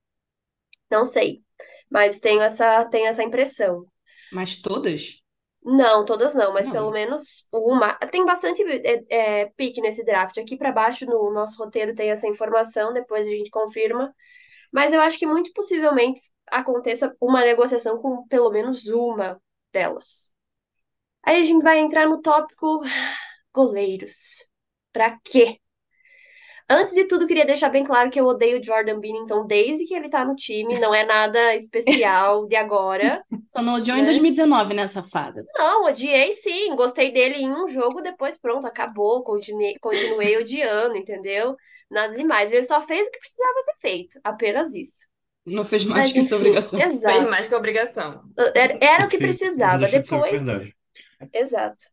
[0.90, 1.44] Não sei,
[1.90, 3.86] mas tenho essa, tenho essa impressão.
[4.32, 5.23] Mas todas?
[5.66, 6.74] Não, todas não, mas Não.
[6.74, 7.94] pelo menos uma.
[7.96, 10.38] Tem bastante é, é, pique nesse draft.
[10.38, 14.14] Aqui para baixo no nosso roteiro tem essa informação, depois a gente confirma.
[14.72, 16.20] Mas eu acho que muito possivelmente
[16.52, 20.34] aconteça uma negociação com pelo menos uma delas.
[21.24, 22.82] Aí a gente vai entrar no tópico
[23.54, 24.50] goleiros.
[24.92, 25.60] Pra quê?
[26.70, 29.94] Antes de tudo, queria deixar bem claro que eu odeio o Jordan Binnington desde que
[29.94, 33.24] ele tá no time, não é nada especial de agora.
[33.48, 34.04] Só não odiou Né?
[34.04, 35.46] em 2019, né, safada?
[35.58, 41.56] Não, odiei sim, gostei dele em um jogo, depois pronto, acabou, continuei, continuei odiando, entendeu?
[41.90, 45.08] Nada demais, ele só fez o que precisava ser feito, apenas isso.
[45.46, 46.82] Não fez mais Mas que sua enfim, obrigação.
[46.82, 47.30] Fez exato.
[47.30, 48.14] mais que obrigação.
[48.56, 50.76] Era, era o que precisava, depois, verdade.
[51.34, 51.86] exato.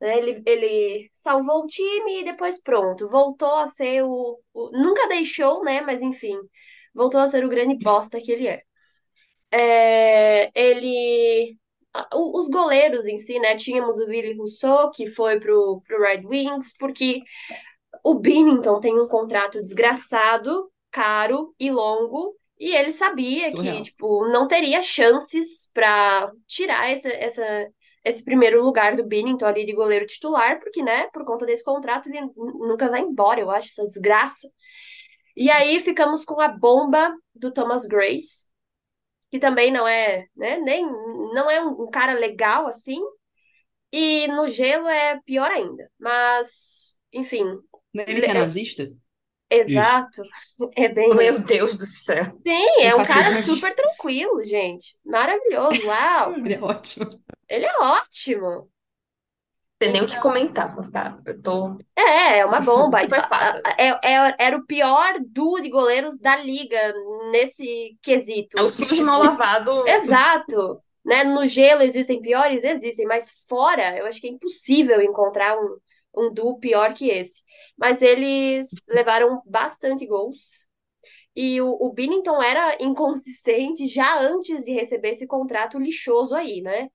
[0.00, 5.08] Né, Ele, ele salvou o time e depois pronto, voltou a ser o, o- Nunca
[5.08, 5.80] deixou, né?
[5.82, 6.36] Mas enfim,
[6.94, 8.58] voltou a ser o grande bosta que ele é.
[9.50, 11.56] É, ele.
[12.14, 13.56] Os goleiros em si, né?
[13.56, 17.22] Tínhamos o Ville Rousseau, que foi pro, pro Red Wings, porque
[18.04, 23.82] o Binnington tem um contrato desgraçado, caro e longo, e ele sabia que, Surreal.
[23.82, 27.68] tipo, não teria chances para tirar essa, essa,
[28.04, 32.08] esse primeiro lugar do Binnington ali de goleiro titular, porque, né, por conta desse contrato,
[32.08, 34.48] ele nunca vai embora, eu acho, essa desgraça.
[35.36, 38.48] E aí ficamos com a bomba do Thomas Grace,
[39.30, 40.84] que também não é, né, nem,
[41.34, 43.00] não é um, um cara legal assim,
[43.92, 45.90] e no gelo é pior ainda.
[45.98, 47.44] Mas, enfim,
[47.94, 48.90] Ele que é nazista?
[49.50, 50.22] exato,
[50.76, 51.14] é bem.
[51.14, 52.24] Meu Deus do céu.
[52.46, 54.96] Sim, é um cara super tranquilo, gente.
[55.04, 56.34] Maravilhoso, uau.
[56.38, 57.10] Ele é ótimo.
[57.50, 58.70] Ele é ótimo.
[59.78, 61.18] Tem nem o que comentar, vou ficar.
[61.24, 61.78] Eu tô.
[61.96, 62.98] É, é uma bomba.
[63.78, 66.92] É, é- era o pior duo de goleiros da liga
[67.30, 68.58] nesse quesito.
[68.58, 69.84] É o sujo mal lavado.
[69.88, 70.80] Exato.
[71.02, 71.24] Né?
[71.24, 72.62] No gelo existem piores?
[72.62, 75.78] Existem, mas fora eu acho que é impossível encontrar um,
[76.14, 77.42] um duo pior que esse.
[77.76, 80.66] Mas eles levaram bastante gols.
[81.34, 86.88] E o, o Binnington era inconsistente já antes de receber esse contrato lixoso aí, né?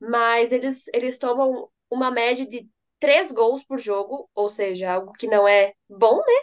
[0.00, 5.26] Mas eles, eles tomam uma média de três gols por jogo, ou seja, algo que
[5.26, 6.34] não é bom, né?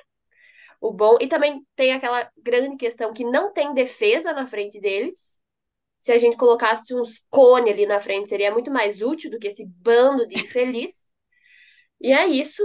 [0.81, 1.17] O bom.
[1.21, 5.41] E também tem aquela grande questão que não tem defesa na frente deles.
[5.99, 9.47] Se a gente colocasse uns cone ali na frente, seria muito mais útil do que
[9.47, 11.09] esse bando de infeliz.
[11.99, 12.63] E é isso.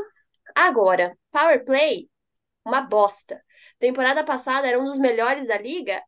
[0.55, 2.11] Agora, power play,
[2.65, 3.43] uma bosta.
[3.79, 6.03] Temporada passada era um dos melhores da liga.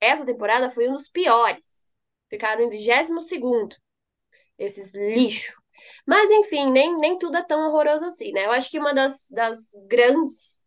[0.00, 1.92] Essa temporada foi um dos piores.
[2.30, 3.76] Ficaram em 22 segundo.
[4.58, 5.54] Esses lixo.
[6.06, 8.46] Mas, enfim, nem, nem tudo é tão horroroso assim, né?
[8.46, 10.62] Eu acho que uma das, das grandes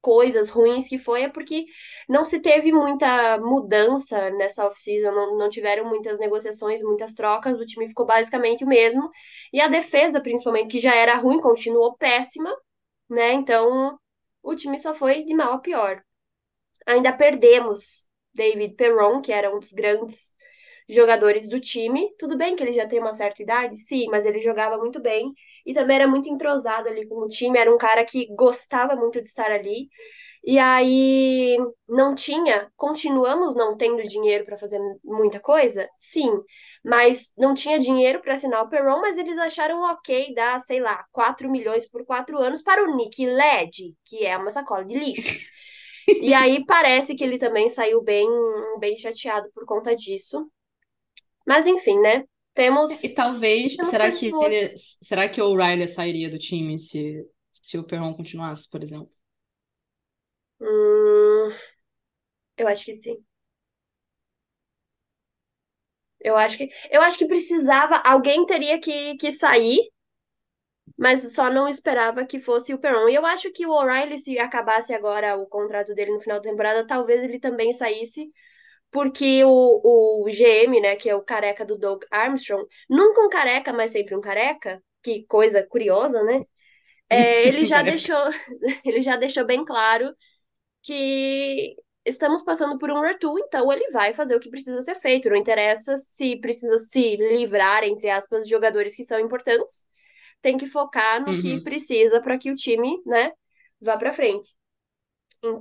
[0.00, 1.66] coisas ruins que foi é porque
[2.08, 7.66] não se teve muita mudança nessa off-season, não, não tiveram muitas negociações, muitas trocas, o
[7.66, 9.10] time ficou basicamente o mesmo.
[9.52, 12.54] E a defesa, principalmente, que já era ruim, continuou péssima,
[13.10, 13.32] né?
[13.32, 13.98] Então,
[14.42, 16.02] o time só foi de mal a pior.
[16.86, 20.35] Ainda perdemos David Perron, que era um dos grandes
[20.88, 22.08] jogadores do time.
[22.18, 25.32] Tudo bem que ele já tem uma certa idade, sim, mas ele jogava muito bem
[25.64, 29.20] e também era muito entrosado ali com o time, era um cara que gostava muito
[29.20, 29.88] de estar ali.
[30.44, 31.56] E aí
[31.88, 35.88] não tinha, continuamos não tendo dinheiro para fazer muita coisa?
[35.98, 36.30] Sim,
[36.84, 41.04] mas não tinha dinheiro para assinar o Perron, mas eles acharam ok dar, sei lá,
[41.12, 45.38] 4 milhões por 4 anos para o Nick Led, que é uma sacola de lixo.
[46.08, 48.28] E aí parece que ele também saiu bem,
[48.78, 50.50] bem chateado por conta disso.
[51.46, 52.24] Mas enfim, né?
[52.54, 53.04] Temos.
[53.04, 57.78] E talvez, temos será que ele, será que o Riley sairia do time se, se
[57.78, 59.10] o Perron continuasse, por exemplo?
[60.60, 61.50] Hum,
[62.56, 63.24] eu acho que sim.
[66.20, 69.78] Eu acho que, eu acho que precisava, alguém teria que, que sair,
[70.96, 73.08] mas só não esperava que fosse o Perron.
[73.08, 76.48] E eu acho que o O'Reilly, se acabasse agora o contrato dele no final da
[76.50, 78.30] temporada, talvez ele também saísse,
[78.90, 83.72] porque o, o GM, né, que é o careca do Doug Armstrong, nunca um careca,
[83.72, 86.44] mas sempre um careca, que coisa curiosa, né?
[87.10, 87.82] É, ele já Careca.
[87.82, 88.18] deixou,
[88.84, 90.14] ele já deixou bem claro
[90.82, 95.28] que estamos passando por um retool, então ele vai fazer o que precisa ser feito.
[95.30, 99.86] Não interessa se precisa se livrar, entre aspas, de jogadores que são importantes.
[100.42, 101.62] Tem que focar no que Uhum.
[101.62, 103.32] precisa para que o time, né,
[103.80, 104.56] vá para frente.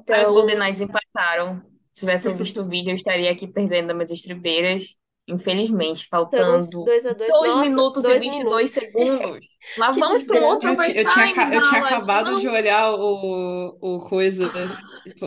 [0.10, 1.62] Mas os Então, Golden Knights empataram.
[1.96, 4.98] Se tivessem visto o vídeo, eu estaria aqui perdendo minhas estribeiras.
[5.28, 8.72] Infelizmente, estamos faltando 2 a 2 2 Nossa, minutos e 2 22 minutos.
[8.72, 9.48] segundos.
[9.78, 10.70] Lá Que vamos para um outro.
[10.70, 12.54] Eu, eu tinha, eu tinha acabado de Não.
[12.54, 14.44] olhar o, o coisa.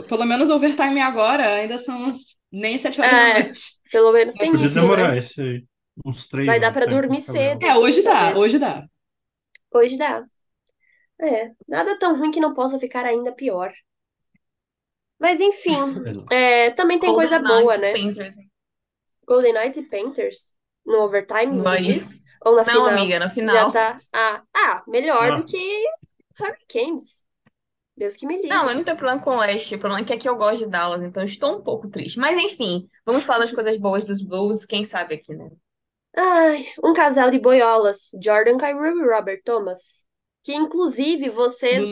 [0.08, 2.10] Pelo menos overtime agora, ainda são
[2.52, 3.62] nem sete horas da É, noite.
[3.90, 5.18] pelo menos Mas tem Podia isso, demorar né?
[5.18, 5.66] esse.
[6.04, 8.36] Uns três Vai dar para dormir o cedo, É, hoje dá, talvez.
[8.36, 8.86] hoje dá.
[9.72, 10.26] Hoje dá.
[11.20, 13.72] É, nada tão ruim que não possa ficar ainda pior.
[15.18, 15.76] Mas enfim,
[16.30, 17.92] é, também tem coisa Golden boa, Knights, né?
[17.92, 18.36] Panthers.
[19.26, 22.20] Golden Knights e Panthers no overtime, diz?
[22.44, 22.88] Ou na Não, final?
[22.88, 23.72] amiga, na Já final.
[23.72, 23.96] tá.
[24.12, 25.36] Ah, ah, melhor Ah.
[25.38, 25.84] do que
[26.40, 27.24] Hurricanes.
[27.96, 28.48] Deus que me livre.
[28.48, 29.74] Não, eu não tenho problema com o Oeste.
[29.74, 32.18] O problema é que aqui eu gosto de Dallas, então eu estou um pouco triste.
[32.18, 35.50] Mas enfim, vamos falar das coisas boas dos Blues, quem sabe aqui, né?
[36.16, 40.04] Ai, um casal de boiolas, Jordan Kyrou e Robert Thomas.
[40.42, 41.86] Que inclusive vocês.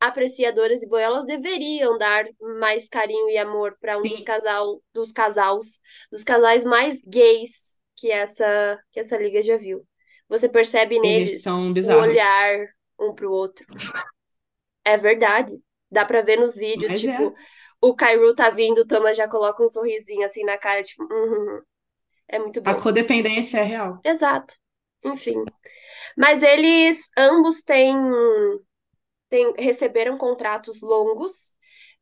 [0.00, 2.24] Apreciadoras de boiolas, deveriam dar
[2.58, 8.10] mais carinho e amor para um dos casal, dos casais, dos casais mais gays que
[8.10, 9.86] essa que essa liga já viu.
[10.28, 12.66] Você percebe Eles neles o olhar
[12.98, 13.66] um pro outro.
[14.84, 15.52] É verdade.
[15.90, 17.12] Dá pra ver nos vídeos, Mas é.
[17.12, 17.34] tipo,
[17.80, 21.60] o Kyrou tá vindo, o Thomas já coloca um sorrisinho assim na cara, tipo, uhum.
[22.28, 22.80] É muito A bom.
[22.80, 24.00] codependência é real.
[24.04, 24.54] Exato.
[25.04, 25.44] Enfim.
[26.16, 27.96] Mas eles ambos têm,
[29.30, 31.54] têm receberam contratos longos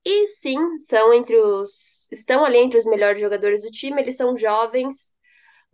[0.05, 4.37] e sim, são entre os estão ali entre os melhores jogadores do time, eles são
[4.37, 5.17] jovens.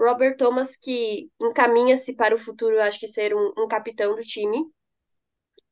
[0.00, 4.64] Robert Thomas que encaminha-se para o futuro, acho que ser um, um capitão do time.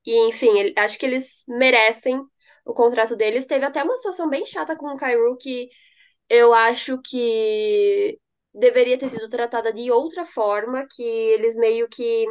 [0.04, 2.20] E enfim, ele- acho que eles merecem
[2.64, 3.46] o contrato deles.
[3.46, 5.68] Teve até uma situação bem chata com o Kyrou que
[6.30, 8.18] eu acho que
[8.54, 12.26] deveria ter sido tratada de outra forma, que eles meio que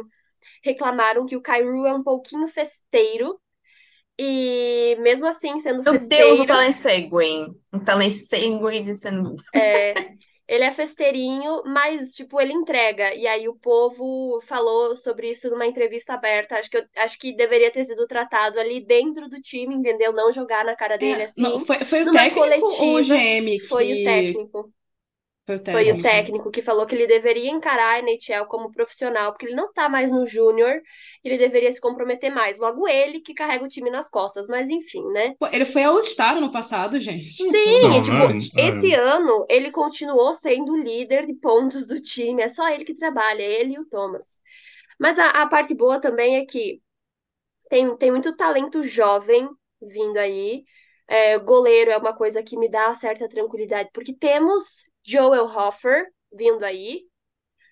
[0.64, 3.40] reclamaram que o Kyrou é um pouquinho festeiro,
[4.22, 7.10] e mesmo assim, sendo Meu Deus, o festeiro, talent segue.
[7.72, 9.36] O talent segue dizendo.
[9.54, 9.96] é,
[10.48, 13.14] ele é festeirinho, mas, tipo, ele entrega.
[13.14, 16.56] E aí o povo falou sobre isso numa entrevista aberta.
[16.58, 20.12] Acho que, eu- acho que deveria ter sido tratado ali dentro do time, entendeu?
[20.12, 21.42] Não jogar na cara dele É, assim.
[21.42, 24.02] não, foi, foi o técnico ou o coletiva, GM foi o que.
[24.02, 24.72] técnico.
[25.46, 26.00] Foi o Foi o técnico.
[26.00, 29.88] técnico que falou que ele deveria encarar a NHL como profissional, porque ele não tá
[29.88, 30.80] mais no júnior,
[31.24, 32.58] ele deveria se comprometer mais.
[32.58, 35.34] Logo ele que carrega o time nas costas, mas enfim, né?
[35.38, 37.30] Pô, ele foi All-Star no passado, gente.
[37.50, 38.68] Sim, Não, e tipo, não, é.
[38.68, 42.94] esse ano ele continuou sendo o líder de pontos do time, é só ele que
[42.94, 44.40] trabalha, ele e o Thomas.
[44.98, 46.82] Mas a, a parte boa também é que
[47.70, 49.48] tem, tem muito talento jovem
[49.82, 50.64] vindo aí.
[51.08, 56.64] É, goleiro é uma coisa que me dá certa tranquilidade, porque temos Joel Hofer vindo
[56.64, 57.02] aí.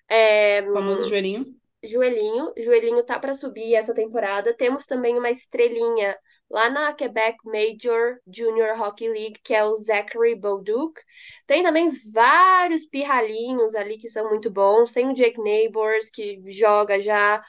[0.07, 1.45] É, O famoso joelhinho.
[1.83, 4.53] Joelhinho, Joelhinho tá para subir essa temporada.
[4.55, 6.15] Temos também uma estrelinha
[6.49, 11.01] lá na Quebec Major Junior Hockey League, que é o Zachary Bolduc.
[11.47, 14.93] Tem também vários pirralhinhos ali que são muito bons.
[14.93, 17.43] Tem o Jake Neighbors, que joga já.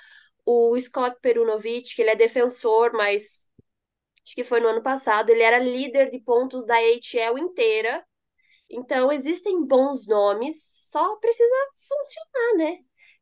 [0.44, 3.46] O Scott Perunovic, que ele é defensor, mas
[4.24, 5.30] acho que foi no ano passado.
[5.30, 8.04] Ele era líder de pontos da AHL inteira.
[8.72, 10.56] Então, existem bons nomes,
[10.90, 12.78] só precisa funcionar, né?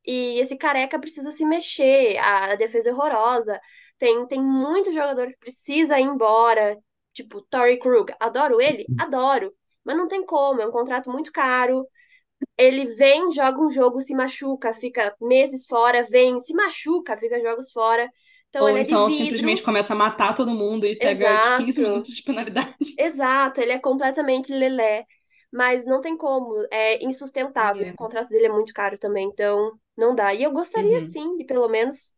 [0.07, 3.61] E esse careca precisa se mexer, a, defesa é horrorosa.
[3.99, 6.79] Tem, tem muito jogador que precisa ir embora,
[7.13, 8.13] tipo Tory Krug.
[8.21, 8.87] Adoro ele?
[8.99, 9.53] Adoro.
[9.85, 11.87] Mas não tem como, é um contrato muito caro.
[12.57, 17.73] Ele vem, joga um jogo, se machuca, fica meses fora, vem, se machuca, fica jogos
[17.73, 18.09] fora.
[18.49, 19.25] Então Ou ele é então vidro.
[19.25, 21.65] simplesmente começa a matar todo mundo e pega Exato.
[21.65, 22.95] 15 minutos de penalidade.
[22.99, 25.07] Exato, ele é completamente lelé.
[25.53, 27.87] Mas não tem como, é insustentável.
[27.87, 27.91] É.
[27.91, 30.33] O contrato dele é muito caro também, então não dá.
[30.35, 31.11] E eu gostaria Uhum.
[31.11, 32.13] sim de pelo menos,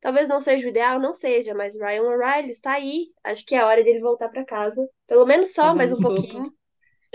[0.00, 3.06] talvez não seja o ideal, não seja, mas Ryan O'Reilly está aí.
[3.24, 4.86] Acho que é hora dele voltar para casa.
[5.06, 6.14] Pelo menos só Tá mais um sopa.
[6.14, 6.52] pouquinho.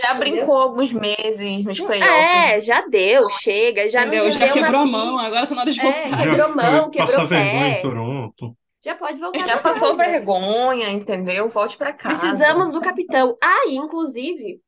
[0.00, 0.20] Já Entendeu?
[0.20, 2.34] brincou alguns meses nos playoffs.
[2.34, 4.26] É, já deu, chega, já Entendeu?
[4.26, 6.16] nos Já quebrou a na mão, pi- agora tá na hora de É, voltar.
[6.16, 7.78] quebrou Já mão, quebrou pé.
[7.78, 8.56] em Toronto.
[8.82, 10.02] Já pode voltar Já para passou casa.
[10.04, 11.48] vergonha, entendeu?
[11.48, 12.20] Volte pra casa.
[12.20, 13.36] Precisamos do capitão.
[13.42, 14.60] Ah, e inclusive,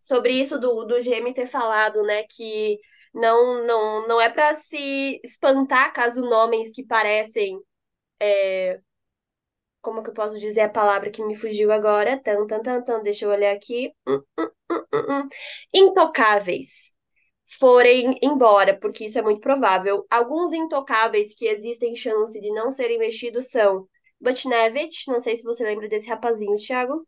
[0.00, 2.78] sobre isso do, do GM ter falado, né, que
[3.14, 7.58] não, não, não é para se espantar caso nomes que parecem.
[8.20, 8.80] é,
[9.80, 12.20] como que eu posso dizer a palavra que me fugiu agora?
[12.22, 13.92] Tan, tan, tan, tan, deixa eu olhar aqui.
[14.06, 15.28] Hum, hum, hum, hum, hum.
[15.74, 16.94] Intocáveis
[17.58, 20.06] forem embora, porque isso é muito provável.
[20.10, 23.88] Alguns intocáveis que existem chance de não serem mexidos são
[24.20, 27.00] Butchnevich, não sei se você lembra desse rapazinho, Thiago.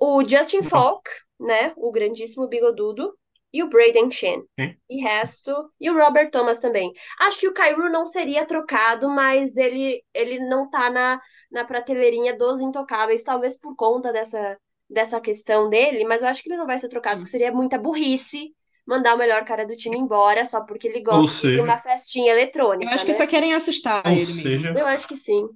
[0.00, 1.08] O Justin Falk,
[1.40, 1.72] né?
[1.76, 3.16] O grandíssimo bigodudo.
[3.52, 4.44] E o Braden Shen.
[4.58, 4.76] Sim.
[4.88, 5.70] E resto.
[5.80, 6.92] E o Robert Thomas também.
[7.20, 12.36] Acho que o Kairu não seria trocado, mas ele, ele não tá na, na prateleirinha
[12.36, 14.58] dos intocáveis, talvez por conta dessa,
[14.88, 17.78] dessa questão dele, mas eu acho que ele não vai ser trocado, porque seria muita
[17.78, 18.54] burrice
[18.86, 22.32] mandar o melhor cara do time embora só porque ele gosta de seja- uma festinha
[22.32, 23.14] eletrônica, Eu acho que né?
[23.14, 24.58] só querem assustar Ou ele mesmo.
[24.58, 25.48] seja, Eu acho que sim.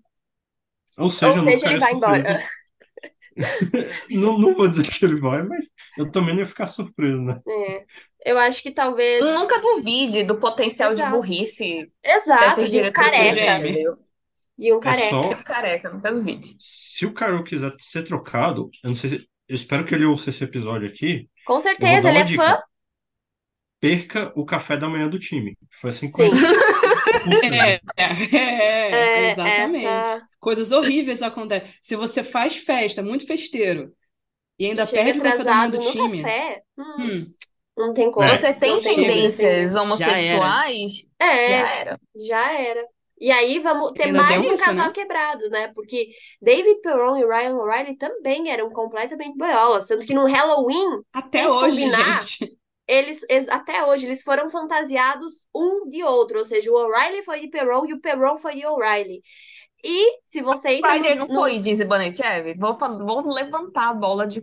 [0.98, 2.36] ou seja, Ou seja, ele vai embora.
[4.10, 5.66] Não, não vou dizer que ele vai, mas
[5.98, 7.40] eu também não ia ficar surpreso, né?
[7.48, 7.84] É.
[8.24, 9.24] Eu acho que talvez.
[9.24, 11.10] Nunca duvide do potencial Exato.
[11.10, 13.58] de burrice Exato, de um careca.
[13.58, 13.98] entendeu?
[14.56, 15.10] De um É careca.
[15.10, 16.56] só, Careca, nunca duvide.
[16.58, 20.30] se o Cairo quiser ser trocado, eu não sei se, eu espero que ele ouça
[20.30, 22.42] esse episódio aqui, Com certeza, ele é dica.
[22.44, 22.62] fã.
[23.84, 25.58] Perca o café da manhã do time.
[25.78, 26.30] Foi assim que Sim.
[27.54, 29.86] É, é, é, É, exatamente.
[29.86, 30.26] essa.
[30.40, 31.68] Coisas horríveis acontecem.
[31.82, 33.92] Se você faz festa, muito festeiro,
[34.58, 36.62] e ainda Chega perde o café da manhã do time, café.
[36.78, 37.32] Hum, hum,
[37.76, 38.26] não tem como.
[38.26, 41.06] Você tem tendências Já homossexuais?
[41.18, 42.00] É, Já era.
[42.16, 42.86] já era.
[43.20, 44.92] E aí vamos ter Ainda mais um casal né?
[44.92, 45.68] quebrado, né?
[45.74, 46.08] Porque
[46.40, 49.86] David Perron e Ryan O'Reilly também eram completamente boiolas.
[49.86, 52.56] Tanto que no Halloween, até hoje, combinar, gente.
[52.86, 56.38] Eles, eles- até hoje, eles foram fantasiados um de outro.
[56.38, 59.22] Ou seja, o O'Reilly foi de Perron e o Perron foi de O'Reilly.
[59.86, 62.54] E se você entra Kreider no, não foi de Zibanejad?
[62.58, 64.42] Vou, vou levantar a bola de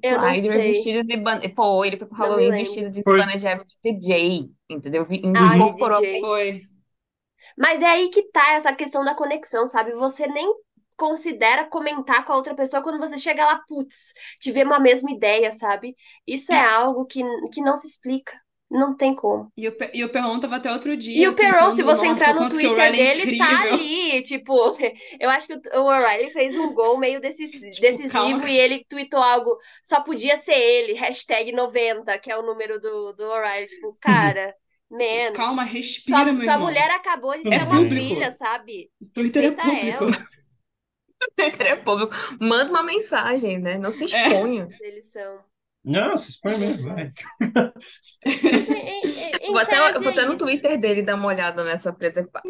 [0.51, 0.73] sei.
[0.73, 1.53] vestido de Zibanejad.
[1.55, 3.01] Pô, ele foi pro Halloween vestido de.
[3.01, 5.03] Zibanejad de DJ, entendeu?
[5.35, 6.21] Ah, Incorporou DJ.
[6.21, 6.61] Foi.
[7.57, 9.91] Mas é aí que tá essa questão da conexão, sabe?
[9.93, 10.53] Você nem
[11.05, 15.51] considera comentar com a outra pessoa quando você chega lá, putz, tivemos a mesma ideia,
[15.51, 15.95] sabe?
[16.27, 17.21] Isso é algo que,
[17.53, 18.33] que não se explica.
[18.69, 19.51] Não tem como.
[19.57, 22.33] E o, e o Perron tava até outro dia E o Perron, se você entrar
[22.33, 24.23] no Twitter é dele, tá ali.
[24.23, 24.53] Tipo,
[25.19, 28.49] eu acho que o O'Reilly fez um gol meio decis- decisivo Tipo, calma.
[28.49, 33.13] e ele tweetou algo, só podia ser ele, hashtag 90, que é o número do,
[33.13, 33.67] do O'Reilly.
[33.67, 34.55] Tipo, cara,
[34.89, 35.37] menos.
[35.37, 35.63] Calma,
[36.07, 36.59] Tua, respira, meu tua irmão.
[36.59, 37.91] mulher acabou de É ter uma público.
[37.91, 38.89] filha, sabe?
[39.13, 40.05] Twitter é Respeita público.
[40.05, 40.11] ela.
[41.35, 42.13] Twitter é público.
[42.39, 43.77] Manda uma mensagem, né?
[43.77, 44.27] Não se É.
[44.27, 44.67] exponha.
[44.81, 45.39] Eles são.
[45.83, 47.05] Não, se expõe mesmo, vai.
[48.25, 50.37] Em- em Vou até, vou é até no.
[50.37, 52.47] Twitter dele dar uma olhada nessa preservada.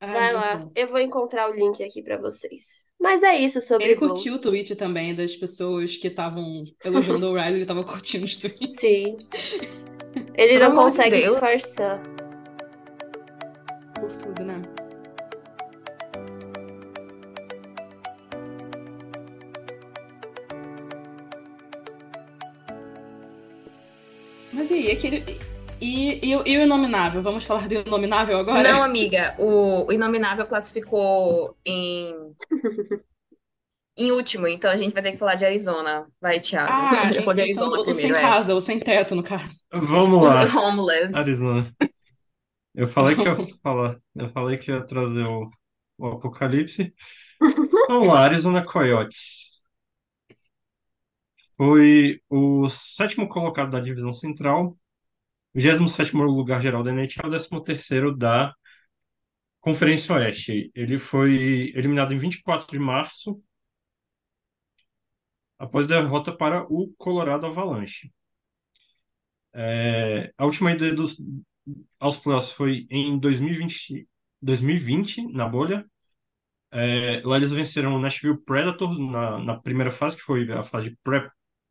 [0.00, 2.86] Ai, Vai lá, eu vou encontrar o link aqui pra vocês.
[3.00, 7.30] Mas é isso sobre Ele curtiu o tweet também das pessoas que estavam elogiando o
[7.32, 8.74] O'Reilly, ele tava curtindo os tweets.
[8.76, 9.16] Sim.
[10.34, 11.32] Ele não consegue Deus.
[11.32, 12.02] disfarçar.
[13.98, 14.60] Por tudo, né?
[24.86, 25.24] E aquele.
[25.80, 27.22] E, e, o- e o Inominável?
[27.22, 28.62] Vamos falar do Inominável agora?
[28.72, 32.14] Não, amiga, o, o Inominável classificou em,
[33.96, 36.06] em último, então a gente vai ter que falar de Arizona.
[36.20, 36.70] Vai, Thiago.
[36.70, 38.20] Ah, Eu vou de então Arizona o sem primeiro, é.
[38.20, 39.56] casa, o sem teto, no caso.
[39.72, 41.14] Vamos lá, Os homeless.
[41.16, 41.74] Arizona.
[42.74, 45.50] Eu falei que ia falar, eu falei que ia trazer o,
[45.98, 46.94] o Apocalipse.
[47.88, 49.55] Vamos lá, Arizona Coyotes.
[51.56, 54.76] Foi o sétimo colocado da divisão central,
[55.54, 58.54] 27º lugar geral da NHL, 13º da
[59.60, 60.70] Conferência Oeste.
[60.74, 63.42] Ele foi eliminado em 24 de março,
[65.58, 68.10] após derrota para o Colorado Avalanche.
[69.54, 71.16] É, a última ida dos,
[71.98, 74.08] aos playoffs foi em 2020,
[74.42, 75.86] 2020 na bolha.
[76.70, 80.90] É, lá eles venceram o Nashville Predators na, na primeira fase, que foi a fase
[80.90, 80.96] de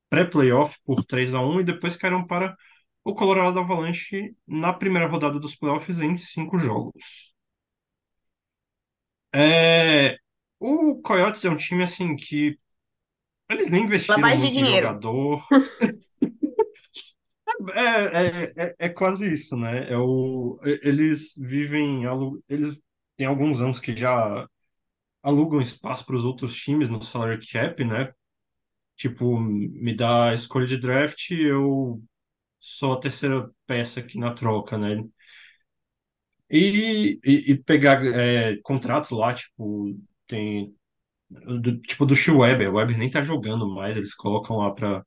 [0.09, 2.55] pré-playoff por 3 a 1 e depois caíram para
[3.03, 7.03] o Colorado Avalanche na primeira rodada dos playoffs em cinco jogos.
[9.33, 10.17] É,
[10.59, 12.57] o Coyotes é um time assim que
[13.49, 14.97] eles nem investiram Lavagem de muito dinheiro.
[14.99, 15.43] jogador.
[17.73, 17.81] É,
[18.51, 19.89] é, é, é quase isso, né?
[19.91, 22.77] É o, eles vivem, alu- eles
[23.17, 24.47] têm alguns anos que já
[25.23, 28.13] alugam espaço para os outros times no salary cap, né?
[28.97, 32.01] Tipo, me dá a escolha de draft, eu
[32.59, 35.03] sou a terceira peça aqui na troca, né?
[36.49, 40.75] E, e, e pegar é, contratos lá, tipo, tem
[41.29, 45.03] do, tipo do Shea Weber, o Weber nem tá jogando mais, eles colocam lá pra,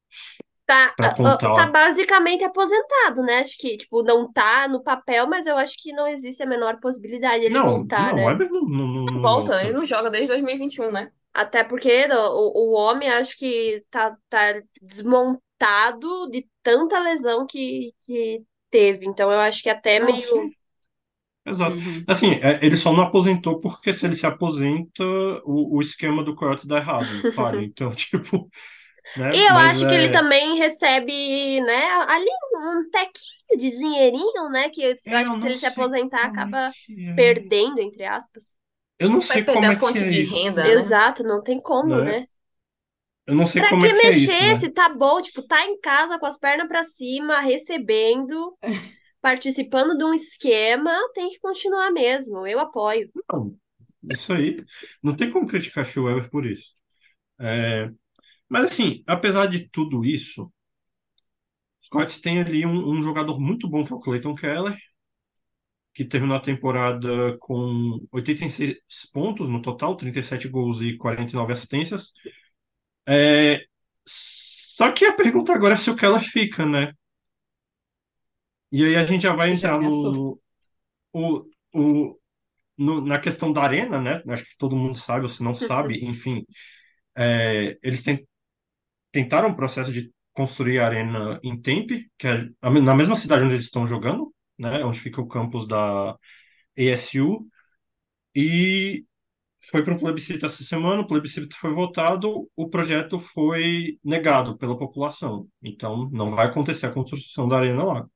[0.66, 1.48] Tá, pra ah, contar.
[1.54, 3.38] tá basicamente aposentado, né?
[3.40, 6.78] Acho que, tipo, não tá no papel, mas eu acho que não existe a menor
[6.78, 8.26] possibilidade dele Não, voltar, não, o né?
[8.26, 9.62] Weber não, não, não, não Volta, volta.
[9.62, 11.12] ele não joga desde 2021, né?
[11.32, 18.42] Até porque o, o homem acho que tá, tá desmontado de tanta lesão que, que
[18.70, 19.06] teve.
[19.06, 20.50] Então eu acho que até meio.
[21.46, 21.76] exato.
[21.76, 22.04] Uhum.
[22.06, 25.04] Assim, é, ele só não aposentou porque se ele se aposenta,
[25.44, 27.06] o, o esquema do Coyotes dá errado.
[27.62, 28.50] Então, tipo,
[29.16, 29.30] né?
[29.32, 34.50] E eu Mas acho que ele é, também recebe, né, ali um tequinho de dinheirinho,
[34.50, 34.68] né?
[34.68, 37.14] Que eu é, acho eu que se ele se aposentar, é acaba é.
[37.14, 38.57] perdendo, entre aspas.
[38.98, 40.72] Eu não Vai sei perder como a é que fonte é de isso, renda, né?
[40.72, 42.02] Exato, não tem como, né?
[42.02, 42.26] né?
[43.26, 44.56] Eu não sei Pra como que é que é isso, mexer né?
[44.56, 45.20] se tá bom?
[45.20, 48.56] Tipo, tá em casa com as pernas pra cima, recebendo,
[49.22, 52.46] participando de um esquema, tem que continuar mesmo.
[52.46, 53.10] Eu apoio.
[53.32, 53.58] Não,
[54.10, 54.64] isso aí,
[55.02, 56.74] não tem como criticar Phil Weber por isso.
[57.40, 57.90] É,
[58.48, 60.52] mas assim, apesar de tudo isso,
[61.80, 64.76] os Coyotes têm ali um, um jogador muito bom que é o Clayton Keller,
[65.98, 68.76] que terminou a temporada com 86
[69.12, 72.12] pontos no total, 37 gols e 49 assistências.
[73.08, 73.64] É,
[74.06, 76.92] só que a pergunta agora é se o Keller fica, né?
[78.70, 80.38] E aí a gente já vai entrar no,
[81.14, 81.44] o,
[81.74, 82.18] o,
[82.78, 84.22] no- na questão da arena, né?
[84.28, 86.44] Acho que todo mundo sabe, ou se não sabe, enfim.
[87.16, 88.26] É, eles ten-
[89.12, 93.54] tentaram um processo de construir a arena em Tempe, que é na mesma cidade onde
[93.54, 94.84] eles estão jogando, né?
[94.84, 96.16] Onde fica o campus da
[96.78, 97.46] ASU.
[98.34, 99.04] E
[99.70, 104.78] foi para o plebiscito essa semana, o plebiscito foi votado, o projeto foi negado pela
[104.78, 105.48] população.
[105.62, 108.06] Então, não vai acontecer a construção da arena lá.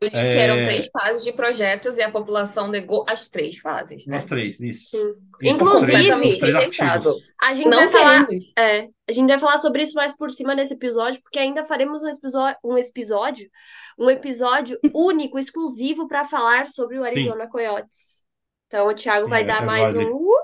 [0.00, 3.58] Eu li que eram É, três fases de projetos e a população negou as três
[3.58, 4.26] fases, as né?
[4.26, 4.90] três, isso.
[4.90, 5.14] Sim.
[5.40, 6.58] Isso, os Inclusive, três, três rejeitado.
[6.58, 7.22] artigos.
[7.40, 8.26] a gente Não vai falar,
[8.58, 12.02] é, a gente vai falar sobre isso mais por cima nesse episódio, porque ainda faremos
[12.02, 13.50] um episódio, um episódio,
[13.98, 18.26] um episódio único, exclusivo para falar sobre o Sim, Arizona Coyotes.
[18.66, 20.34] Então o Thiago sim, vai é, dar é mais um vale, uh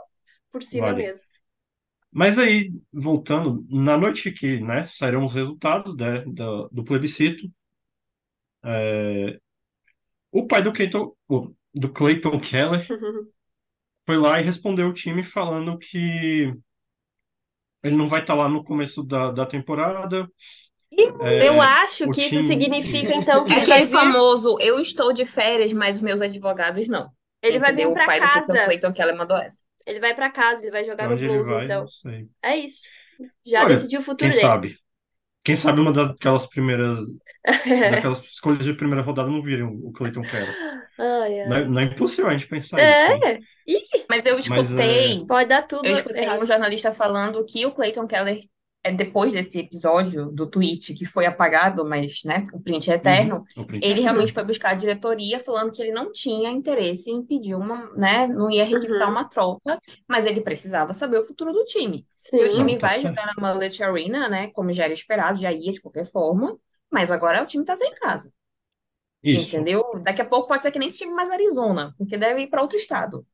[0.51, 0.95] por cima vale.
[0.95, 1.27] mesmo.
[2.13, 7.51] Mas aí, voltando, na noite que, né, saíram os resultados, né, do, do plebiscito,
[8.63, 9.39] é,
[10.35, 11.15] o pai do Clayton,
[11.73, 12.87] do Clayton Keller
[14.05, 16.53] foi lá e respondeu o time falando que
[17.83, 20.29] ele não vai estar lá no começo da, da temporada,
[20.91, 22.43] Eu é, acho o que isso time...
[22.43, 26.89] significa então que É aquele vir, famoso, eu estou de férias, mas os meus advogados
[26.89, 27.11] não.
[27.43, 27.91] ele vai vir Entendeu?
[27.91, 28.65] O para pai do Clayton, casa.
[28.65, 29.63] Clayton Keller mandou essa.
[29.87, 31.85] Ele vai para casa, ele vai jogar no onde ele Blues, vai, então.
[32.43, 32.89] É isso.
[33.47, 34.41] Já Olha, decidiu o quem futuro dele.
[34.41, 34.79] sabe?
[35.45, 36.99] Quem sabe uma daquelas primeiras,
[37.89, 40.59] daquelas escolhas de primeira rodada não viram o Clayton Keller.
[40.99, 41.59] Ai, Não ai.
[41.59, 43.23] é, não é impossível a gente pensar isso, né?
[43.23, 43.81] É, Ih,
[44.11, 47.73] Mas eu Mas é, escutei, pode dar tudo eu escutei um jornalista falando que o
[47.73, 48.41] Clayton Keller,
[48.85, 52.97] é depois desse episódio do tweet que foi apagado, mas, né, o print é uhum,
[52.97, 56.51] eterno, o print ele é realmente foi buscar a diretoria falando que ele não tinha
[56.51, 61.19] interesse em pedir uma, né, não ia requisitar Uhum, uma troca, mas ele precisava saber
[61.19, 62.07] o futuro do time.
[62.37, 62.53] E o sim.
[62.53, 63.03] Não, time tá vai certo.
[63.03, 66.59] jogar na Mullet Arena, né, como já era esperado, já ia de qualquer forma,
[66.91, 68.33] mas agora o time tá sem casa,
[69.23, 69.49] Isso.
[69.51, 69.85] entendeu?
[70.03, 72.63] Daqui a pouco pode ser que nem esse time mais Arizona, porque deve ir para
[72.63, 73.27] outro estado.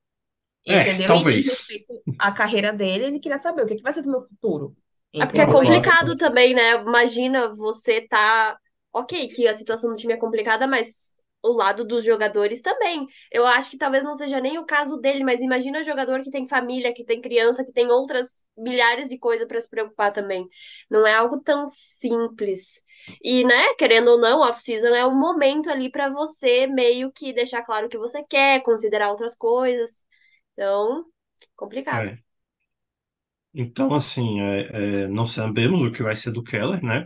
[0.66, 1.16] É, Entendeu?
[1.16, 1.46] E talvez.
[1.46, 4.76] respeito à carreira dele, ele queria saber o que que vai ser do meu futuro.
[5.18, 6.72] É porque é complicado também, né?
[6.74, 8.58] Imagina você tá.
[8.92, 13.06] Ok, que a situação do time é complicada, mas o lado dos jogadores também.
[13.30, 16.46] Eu acho que talvez não seja nem o caso dele, mas imagina jogador que tem
[16.46, 20.46] família, que tem criança, que tem outras milhares de coisas para se preocupar também.
[20.90, 22.82] Não é algo tão simples.
[23.22, 27.62] E, né, querendo ou não, off-season é um momento ali para você meio que deixar
[27.62, 30.04] claro o que você quer, considerar outras coisas.
[30.54, 31.04] Então,
[31.56, 32.10] complicado.
[32.10, 32.29] É.
[33.54, 37.04] Então, assim, é, é, não sabemos o que vai ser do Keller, né?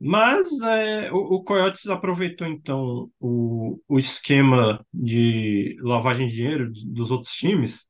[0.00, 7.10] Mas é, o, o Coyotes aproveitou então o, o esquema de lavagem de dinheiro dos
[7.10, 7.86] outros times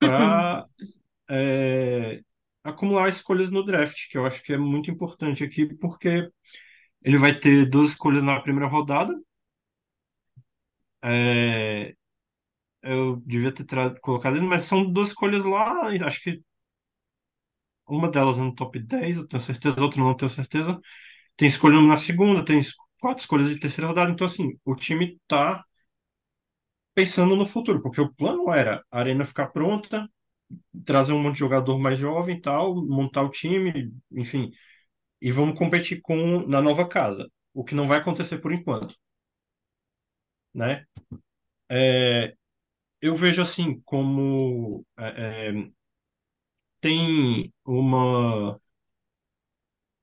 [0.00, 0.66] para
[1.30, 2.20] é,
[2.64, 6.30] acumular escolhas no draft, que eu acho que é muito importante aqui, porque
[7.02, 9.14] ele vai ter duas escolhas na primeira rodada.
[11.02, 11.94] É,
[12.82, 13.66] eu devia ter
[14.00, 16.42] colocado ele, mas são duas escolhas lá, acho que
[17.86, 20.80] uma delas no top 10, eu tenho certeza, outra não tenho certeza
[21.36, 22.60] tem escolha na segunda, tem
[23.00, 24.10] quatro escolhas de terceira rodada.
[24.12, 25.64] Então, assim, o time tá
[26.94, 30.08] pensando no futuro, porque o plano era a arena ficar pronta,
[30.86, 34.52] trazer um monte de jogador mais jovem e tal, montar o time, enfim,
[35.20, 38.96] e vamos competir com na nova casa, o que não vai acontecer por enquanto,
[40.54, 40.84] né?
[41.70, 42.34] É,
[43.00, 45.70] eu vejo assim como é, é,
[46.84, 48.60] tem uma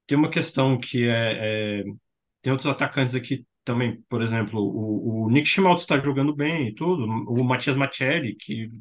[0.07, 1.83] tem uma questão que é, é,
[2.41, 6.75] Tem outros atacantes aqui também, por exemplo, o, o Nick Schmaltz está jogando bem e
[6.75, 7.05] tudo.
[7.05, 8.71] O Matias Machelli, que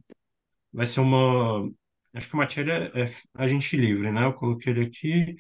[0.73, 1.71] vai ser uma.
[2.15, 4.25] Acho que o Machelli é, é agente livre, né?
[4.27, 5.37] Eu coloquei ele aqui.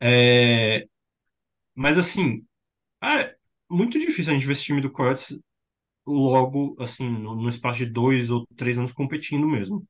[0.00, 0.86] É...
[1.74, 2.46] Mas assim,
[3.04, 3.36] é
[3.70, 5.38] muito difícil a gente ver esse time do Coyotes
[6.06, 9.86] logo, assim, no, no espaço de dois ou três anos competindo mesmo.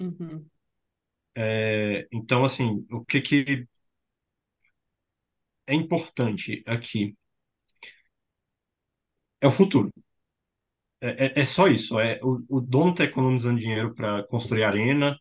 [0.00, 0.46] Uhum.
[1.36, 3.66] É, então, assim, o que que
[5.66, 7.16] é importante aqui
[9.40, 9.90] é o futuro.
[11.00, 11.98] É, é, é só isso.
[12.00, 15.18] É, o, o dono está economizando dinheiro para construir arena.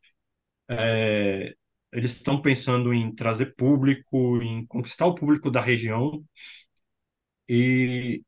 [0.70, 1.54] É,
[1.94, 6.24] eles estão pensando em trazer público, em conquistar o público da região.
[7.48, 8.24] E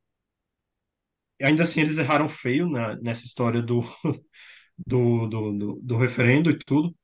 [1.42, 3.82] ainda assim eles erraram feio na, nessa história do,
[4.88, 6.96] do, do, do, do referendo e tudo.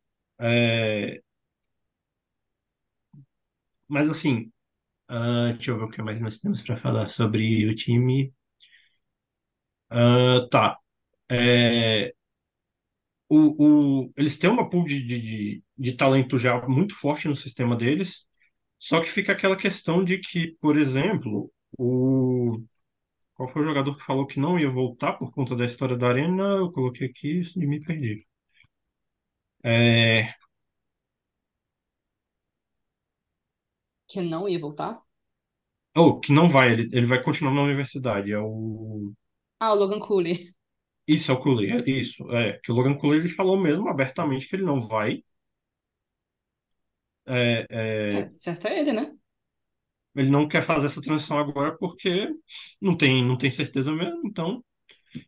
[0.41, 1.21] É,
[3.87, 4.51] mas assim,
[5.11, 8.33] Uh, deixa eu ver o que mais nós temos para falar sobre o time.
[9.91, 10.79] Uh, tá.
[11.29, 12.13] É,
[13.29, 17.75] o, o, eles têm uma pool de, de, de talento já muito forte no sistema
[17.75, 18.25] deles,
[18.79, 22.61] só que fica aquela questão de que, por exemplo, o.
[23.35, 26.09] Qual foi o jogador que falou que não ia voltar por conta da história da
[26.09, 26.43] Arena?
[26.57, 28.25] Eu coloquei aqui e me perdi.
[29.63, 30.35] É,
[34.07, 35.01] Que não ia voltar?
[35.95, 38.31] Oh, que não vai, ele, ele vai continuar na universidade.
[38.31, 39.13] É o.
[39.59, 40.53] Ah, o Logan Cooley.
[41.07, 42.29] Isso, é o Cooley, é isso.
[42.31, 45.23] É, que o Logan Cooley ele falou mesmo abertamente que ele não vai.
[47.25, 49.15] É, é, É, certo é ele, né?
[50.15, 52.29] ele não quer fazer essa transição agora porque
[52.81, 54.63] não tem, não tem certeza mesmo, então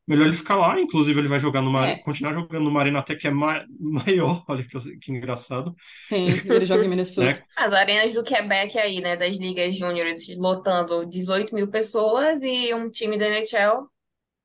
[0.07, 0.79] melhor ele ficar lá.
[0.79, 1.99] Inclusive, ele vai jogar numa, É.
[1.99, 4.43] continuar jogando numa arena até que é ma- maior.
[4.49, 5.75] Olha que, que engraçado.
[5.87, 7.23] Sim, ele joga em Minnesota.
[7.33, 7.43] Né?
[7.57, 12.89] As arenas do Quebec aí, né, das ligas júniores, lotando 18 mil pessoas e um
[12.89, 13.87] time da NHL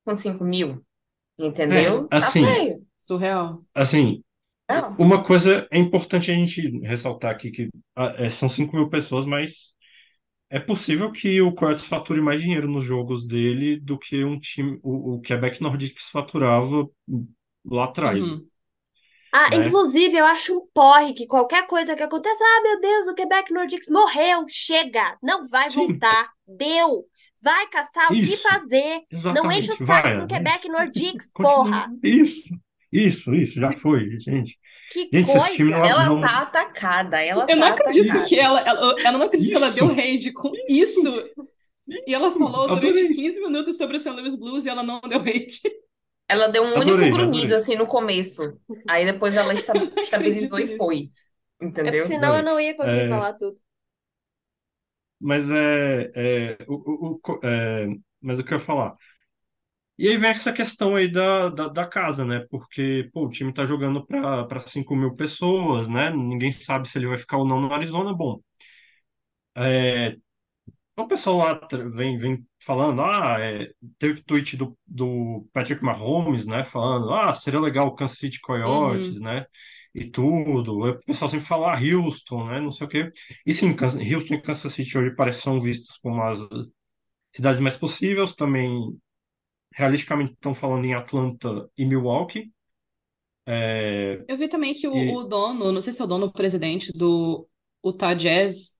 [0.04, 0.82] com 5 mil.
[1.38, 2.08] Entendeu?
[2.10, 2.74] É, assim, Tá feio.
[2.96, 3.62] Surreal.
[3.74, 4.22] Assim,
[4.68, 4.96] Não.
[4.98, 9.24] uma coisa é importante a gente ressaltar aqui que ah, é, são 5 mil pessoas,
[9.24, 9.74] mas
[10.50, 14.78] é possível que o Coyotes fature mais dinheiro nos jogos dele do que um time,
[14.82, 16.88] o, o Quebec Nordics faturava
[17.64, 18.20] lá atrás.
[18.20, 18.48] Uhum.
[19.32, 19.56] Ah, né?
[19.56, 23.52] inclusive, eu acho um porre que qualquer coisa que aconteça, ah, meu Deus, o Quebec
[23.52, 25.76] Nordics morreu, chega, não vai Sim.
[25.76, 27.04] voltar, deu,
[27.42, 29.76] vai caçar o que Isso, fazer, não enche o exatamente.
[29.76, 30.66] saco Vai, o Quebec
[31.34, 31.40] continua.
[31.42, 32.48] porra, Isso,
[32.92, 34.58] isso, isso, já foi, gente.
[34.88, 35.78] Que Gente, esse time coisa.
[35.78, 37.22] não, Ela não, tá atacada.
[37.22, 38.28] Ela Eu não tá acredito atacada.
[38.28, 41.30] que ela, ela, eu não acredito que ela deu rage com isso, isso.
[42.06, 44.10] E ela falou durante adorei, 15 minutos sobre o St.
[44.10, 45.60] Louis Blues e ela não deu hate.
[46.28, 48.58] Ela deu um único adorei, grunhido adorei, assim no começo.
[48.88, 51.12] Aí depois ela esta- estabilizou e foi.
[51.82, 52.06] É porque Entendeu?
[52.06, 53.58] senão eu não ia conseguir É, falar tudo.
[55.20, 56.12] mas é,
[56.52, 56.74] é, o,
[57.16, 57.86] o, o é,
[58.20, 58.96] mas o que eu ia falar?
[59.98, 62.46] E aí vem essa questão aí da, da, da casa, né?
[62.50, 66.10] Porque, pô, o time tá jogando para para 5 mil pessoas, né?
[66.10, 68.14] Ninguém sabe se ele vai ficar ou não no Arizona.
[68.14, 68.40] Bom,
[69.56, 70.16] é,
[70.96, 76.64] o pessoal lá vem, vem falando, ah, é, teve tweet do, do Patrick Mahomes, né?
[76.66, 79.20] Falando, ah, seria legal o Kansas City Coyotes, Uhum.
[79.20, 79.46] né?
[79.94, 80.80] E tudo.
[80.90, 82.60] O pessoal sempre fala, ah, Houston, né?
[82.60, 83.12] Não sei o quê.
[83.46, 83.74] E sim,
[84.14, 86.40] Houston e Kansas City hoje parecem são vistos como as
[87.34, 88.70] cidades mais possíveis, também
[89.78, 92.52] realisticamente estão falando em Atlanta e Milwaukee.
[93.46, 96.26] É, Eu vi também que o, e o dono, não sei se é o dono
[96.26, 97.48] o presidente do
[97.84, 98.76] Utah Jazz,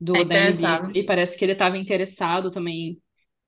[0.00, 3.02] do, É da NBA, e parece que ele estava interessado também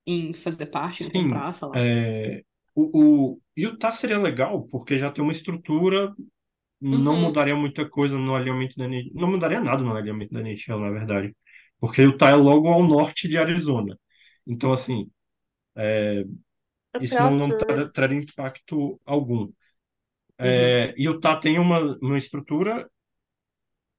[0.07, 1.75] em fazer parte, sim, comprar, sei lá.
[1.75, 2.43] é,
[2.75, 6.13] o, o Utah seria legal porque já tem uma estrutura,
[6.81, 7.21] não Uhum.
[7.21, 10.91] mudaria muita coisa no alinhamento da NHL, não mudaria nada no alinhamento da NHL, na
[10.91, 11.35] verdade,
[11.79, 13.99] porque Utah é logo ao norte de Arizona.
[14.47, 15.09] Então, assim,
[15.75, 16.25] É
[16.99, 19.51] isso não, não tra- traria impacto algum.
[20.41, 20.75] Uhum.
[20.75, 22.89] É, Utah tem uma, uma estrutura,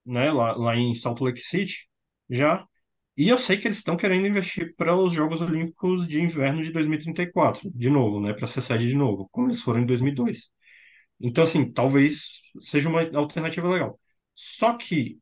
[0.05, 1.89] né, lá, lá em Salt Lake City,
[2.29, 2.65] já.
[3.17, 6.73] E eu sei que eles estão querendo investir para os Jogos Olímpicos de Inverno de
[6.73, 10.51] 2034, de novo, né, para ser sede de novo, como eles foram em 2002.
[11.21, 13.99] Então, assim, talvez seja uma alternativa legal.
[14.35, 15.19] Só que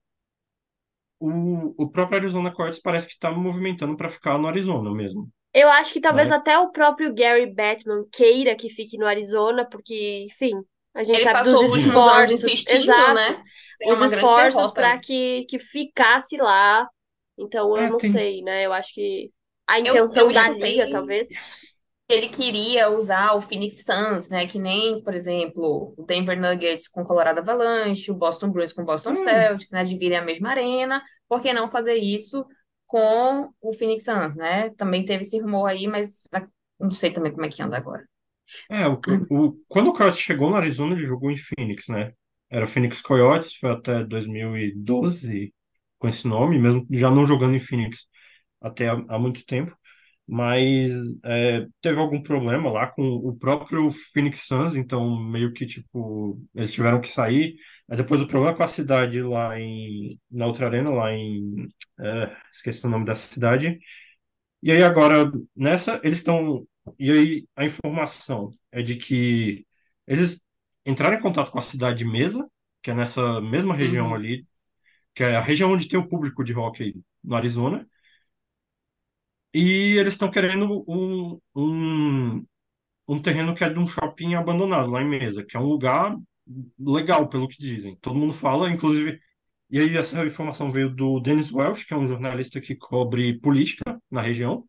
[1.20, 5.30] o, o próprio Arizona Coyotes parece que está movimentando para ficar no Arizona mesmo,
[5.60, 6.32] Eu acho que talvez né?
[6.32, 10.54] até o próprio Gary Bettman queira que fique no Arizona, porque, enfim,
[10.94, 13.42] a gente Ele sabe dos esforços, exato, né?
[13.76, 15.00] Seria os esforços para derrota.
[15.00, 16.88] que, que ficasse lá.
[17.38, 18.00] Então, eu É, não tem.
[18.00, 18.66] sei, né?
[18.66, 19.32] Eu acho que
[19.66, 21.28] a Eu, intenção eu da liga, talvez.
[22.08, 24.46] que ele queria usar o Phoenix Suns, né?
[24.46, 28.82] Que nem, por exemplo, o Denver Nuggets com o Colorado Avalanche, o Boston Bruins com
[28.82, 29.84] o Boston Hum, Celtics, né?
[29.84, 31.02] Dividem a mesma arena.
[31.28, 32.46] Por que não fazer isso
[32.88, 34.70] com o Phoenix Suns, né?
[34.72, 36.24] Também teve esse rumor aí, mas
[36.80, 38.08] não sei também como é que anda agora.
[38.70, 42.12] É, o, o, quando o Coyotes chegou no Arizona, ele jogou em Phoenix, né?
[42.50, 45.54] Era Phoenix Coyotes, foi até 2012
[45.98, 48.06] com esse nome, mesmo já não jogando em Phoenix
[48.60, 49.76] até há, há muito tempo.
[50.28, 50.92] Mas
[51.24, 56.72] é, teve algum problema lá com o próprio Phoenix Suns, então meio que tipo, eles
[56.72, 57.56] tiveram que sair.
[57.90, 61.68] Aí depois o problema com a cidade lá em, na outra arena, lá em,
[62.00, 63.78] é, esqueci o nome da cidade.
[64.62, 66.66] E aí agora, nessa, eles estão.
[66.98, 69.66] E aí a informação é de que
[70.06, 70.40] eles
[70.84, 72.48] entraram em contato com a cidade de Mesa,
[72.82, 74.14] que é nessa mesma região Uhum.
[74.14, 74.46] ali,
[75.14, 77.86] que é a região onde tem o público de hockey no Arizona,
[79.54, 82.46] e eles estão querendo um, um,
[83.08, 86.16] um terreno que é de um shopping abandonado lá em Mesa, que é um lugar
[86.78, 87.96] legal, pelo que dizem.
[88.00, 89.20] Todo mundo fala, inclusive.
[89.70, 94.00] E aí essa informação veio do Dennis Welsh, que é um jornalista que cobre política
[94.10, 94.66] na região.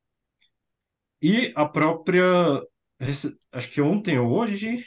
[1.21, 2.23] E a própria,
[3.51, 4.85] acho que ontem ou hoje,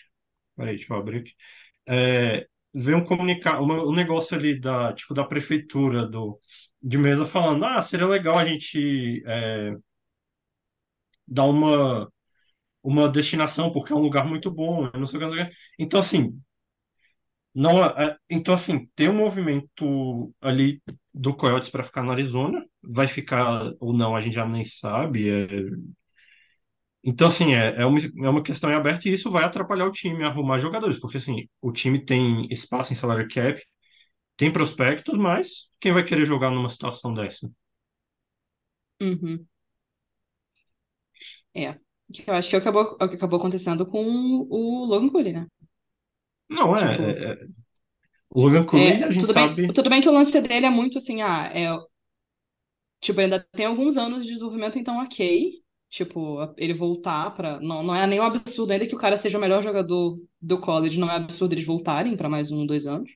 [0.57, 1.33] peraí, deixa eu abrir aqui,
[1.89, 6.41] é, veio um comunicar, uma- um negócio ali da, tipo, da prefeitura do,
[6.83, 9.77] de Mesa falando, ah, seria legal a gente é,
[11.27, 12.11] dar uma,
[12.83, 15.49] uma destinação, porque é um lugar muito bom, não sei o que, não sei o
[15.51, 15.57] que.
[15.81, 16.41] Então, assim,
[17.55, 22.65] não, é- é- então, assim, tem um movimento ali do Coyotes para ficar no Arizona,
[22.83, 25.47] vai ficar ou não, a gente já nem sabe, é,
[27.05, 29.93] Então, assim, é, é uma, é uma questão em aberto e isso vai atrapalhar o
[29.93, 33.61] time arrumar jogadores, porque, assim, o time tem espaço em salary cap,
[34.37, 37.51] tem prospectos, mas quem vai querer jogar numa situação dessa?
[39.01, 39.49] Uhum.
[41.55, 41.79] É.
[42.27, 44.05] Eu acho que acabou, é o que acabou acontecendo com
[44.51, 45.47] o Logan Cooley, né?
[46.49, 47.47] Não, é, Tipo, é- é-
[48.31, 50.67] o Logan Cooley, a é, gente tudo bem, sabe, tudo bem que o lance dele
[50.67, 51.69] é muito assim, ah, é,
[53.01, 55.53] tipo, ainda tem alguns anos de desenvolvimento, então ok.
[55.91, 57.61] Tipo, ele voltar pra.
[57.61, 60.99] Não, não é nenhum absurdo ainda que o cara seja o melhor jogador do college,
[60.99, 63.11] não é absurdo eles voltarem pra mais um, dois anos.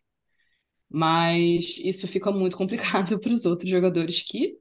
[0.89, 4.57] Mas isso fica muito complicado para os outros jogadores que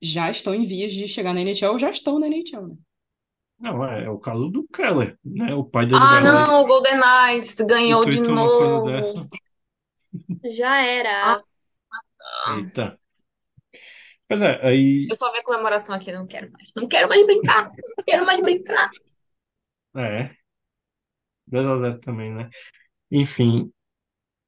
[0.00, 2.76] já estão em vias de chegar na NHL ou já estão na NHL, né?
[3.58, 5.54] não, é, é o caso do Keller, né?
[5.54, 9.28] O pai dele Ah, não, o Golden Knights ganhou de novo.
[10.50, 11.42] Já Ah, era.
[12.56, 12.98] Eita.
[14.28, 16.72] Pois é, aí, eu só vi a comemoração aqui, não quero mais.
[16.74, 17.70] Não quero mais brincar.
[17.96, 18.90] Não quero mais brincar.
[19.94, 20.36] é,
[21.46, 22.50] 2 a 0 também, né?
[23.10, 23.72] Enfim,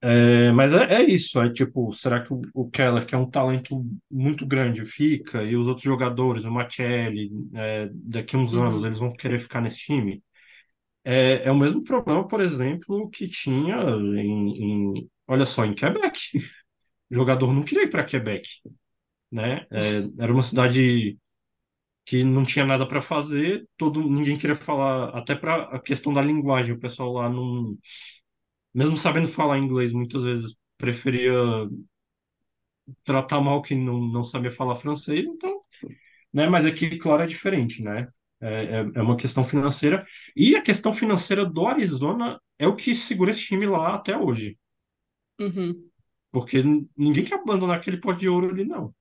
[0.06, 3.30] É, mas é, é isso, é tipo, será que o, o Keller, que é um
[3.30, 8.82] talento muito grande, fica, e os outros jogadores, o Machelli, é, daqui a uns anos,
[8.82, 8.86] Uhum.
[8.86, 10.22] eles vão querer ficar nesse time?
[11.04, 13.76] É, é o mesmo problema, por exemplo, que tinha
[14.20, 16.18] em, em- olha só, em Quebec.
[17.10, 18.48] O jogador não queria ir para Quebec,
[19.32, 19.66] né?
[19.70, 21.18] É, era uma cidade
[22.06, 26.20] que não tinha nada para fazer, todo, ninguém queria falar, até para a questão da
[26.22, 27.76] linguagem, o pessoal lá não,
[28.74, 31.32] mesmo sabendo falar inglês, muitas vezes preferia
[33.04, 35.60] tratar mal quem não, não sabia falar francês, então,
[36.32, 36.48] né?
[36.48, 38.08] Mas aqui, claro, é diferente, né?
[38.40, 40.04] É, é, é uma questão financeira.
[40.36, 44.58] E a questão financeira do Arizona é o que segura esse time lá até hoje.
[45.40, 45.88] Uhum.
[46.30, 46.62] Porque
[46.96, 48.94] ninguém quer abandonar aquele pote de ouro ali, não.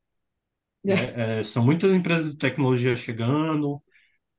[0.83, 1.39] né?
[1.39, 3.81] É, são muitas empresas de tecnologia chegando,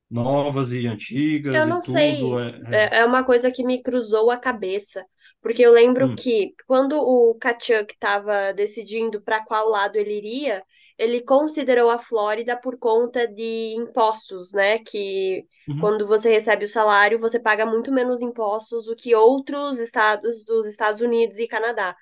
[0.09, 2.39] novas e antigas Eu não sei, tudo.
[2.39, 5.05] É, é- é, é uma coisa que me cruzou a cabeça,
[5.41, 10.63] porque eu lembro hum, que quando o Kachuk estava decidindo para qual lado ele iria,
[10.97, 14.79] ele considerou a Flórida por conta de impostos, né?
[14.79, 15.79] Que uhum.
[15.79, 20.67] quando você recebe o salário, você paga muito menos impostos do que outros estados dos
[20.67, 21.95] Estados Unidos e Canadá.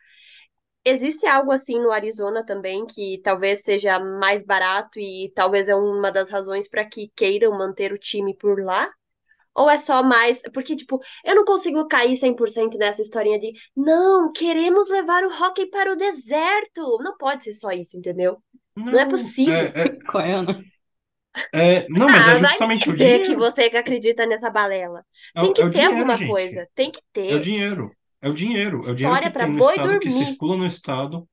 [0.85, 6.11] Existe algo assim no Arizona também que talvez seja mais barato e talvez é uma
[6.11, 8.89] das razões para que queiram manter o time por lá?
[9.55, 10.41] Ou é só mais.
[10.53, 15.67] Porque, tipo, eu não consigo cair 100% nessa historinha de não, queremos levar o hockey
[15.69, 16.99] para o deserto.
[17.03, 18.41] Não pode ser só isso, entendeu?
[18.91, 19.71] Não é Não, possível.
[19.73, 20.63] é, é, Qual é, Ana?
[21.53, 23.35] é- não, mas é Ah, vai me justamente o dizer que dinheiro.
[23.35, 25.05] você que acredita nessa balela.
[25.35, 26.23] É, Tem o é que o ter dinheiro, alguma gente.
[26.23, 26.67] coisa.
[26.75, 27.47] Tem que É o ter.
[27.47, 27.95] dinheiro.
[28.23, 28.77] É o dinheiro.
[28.87, 30.25] É o dinheiro que História para boi estado, que dormir.
[30.27, 31.29] circula no estado.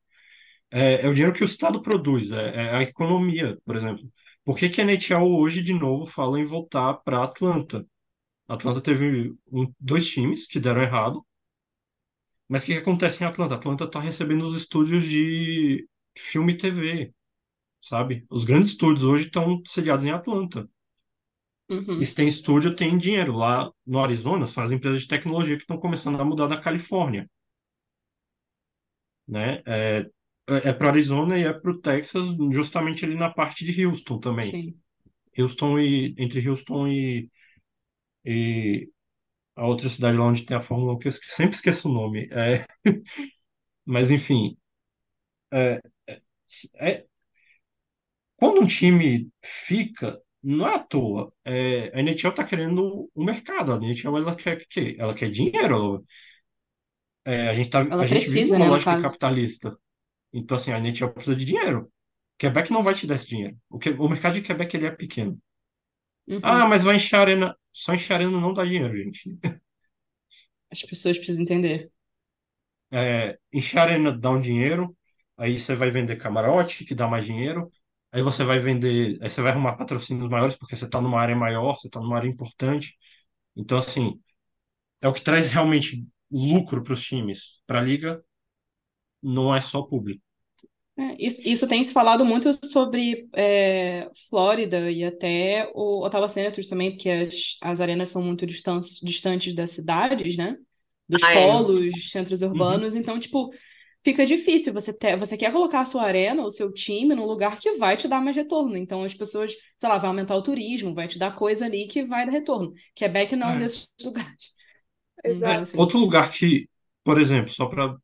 [0.70, 2.32] É, é o dinheiro que o estado produz.
[2.32, 4.04] É, é a economia, por exemplo.
[4.44, 7.86] Por que que a NHL hoje, de novo, fala em voltar para Atlanta?
[8.48, 11.24] Atlanta teve um- dois times que deram errado.
[12.48, 13.54] Mas o que que acontece em Atlanta?
[13.54, 15.86] Atlanta está recebendo os estúdios de
[16.18, 17.14] filme e TV,
[17.82, 18.26] sabe?
[18.30, 20.68] Os grandes estúdios hoje estão sediados em Atlanta.
[21.98, 22.04] E Uhum.
[22.06, 23.32] se tem estúdio, tem dinheiro.
[23.36, 27.28] Lá no Arizona, são as empresas de tecnologia que estão começando a mudar da Califórnia,
[29.26, 29.62] né?
[29.66, 30.06] É,
[30.48, 34.50] é para Arizona e é para o Texas, justamente ali na parte de Houston também.
[34.50, 34.80] Sim.
[35.38, 37.30] Houston e entre Houston e,
[38.24, 38.90] e
[39.56, 42.28] a outra cidade lá onde tem a Fórmula 1, que eu sempre esqueço o nome.
[42.32, 42.66] É,
[43.86, 44.56] mas enfim,
[45.52, 45.80] é,
[46.76, 47.06] é,
[48.36, 51.32] quando um time fica, não é à toa.
[51.44, 53.72] É, a NHL tá querendo o mercado.
[53.72, 54.96] A NHL ela quer o quê?
[54.98, 56.04] Ela quer dinheiro.
[57.24, 59.76] é, a gente tá, a Ela gente vive precisa, numa né, no lógica capitalista.
[60.32, 61.92] Então, assim, a NHL precisa de dinheiro.
[62.38, 63.56] Quebec não vai te dar esse dinheiro.
[63.70, 65.38] O, que, o mercado de Quebec ele é pequeno.
[66.42, 66.68] Ah, Uhum.
[66.68, 67.56] mas vai encher a arena.
[67.72, 69.38] Só encher a arena não dá dinheiro, gente.
[70.72, 71.92] As pessoas precisam entender.
[72.92, 74.96] É, encher a arena dá um dinheiro.
[75.36, 77.70] Aí você vai vender camarote, que dá mais dinheiro.
[78.12, 79.18] Aí você vai vender.
[79.22, 82.16] Aí você vai arrumar patrocínios maiores, porque você está numa área maior, você está numa
[82.16, 82.96] área importante.
[83.56, 84.20] Então, assim,
[85.00, 87.60] é o que traz realmente lucro para os times.
[87.66, 88.24] Para a liga,
[89.22, 90.22] não é só público.
[90.98, 96.68] É, isso, isso tem se falado muito sobre é, Flórida e até o Ottawa Senators
[96.68, 100.56] também, porque as, as arenas são muito distantes, distantes das cidades, né?
[101.08, 101.64] Dos Ah, é.
[101.64, 102.82] polos, centros Uhum.
[102.82, 103.50] urbanos, então, tipo,
[104.02, 104.72] fica difícil.
[104.72, 107.96] Você, ter, você quer colocar a sua arena, o seu time, num lugar que vai
[107.96, 108.76] te dar mais retorno.
[108.76, 112.04] Então, as pessoas, sei lá, vai aumentar o turismo, vai te dar coisa ali que
[112.04, 112.72] vai dar retorno.
[112.94, 113.60] Quebec não é um É.
[113.60, 114.52] desses lugares.
[115.24, 115.62] Então, É, Exato.
[115.62, 116.68] assim, outro lugar que,
[117.04, 117.96] por exemplo, só para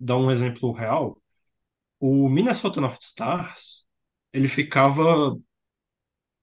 [0.00, 1.20] dar um exemplo real,
[2.00, 3.86] o Minnesota North Stars,
[4.32, 5.36] ele ficava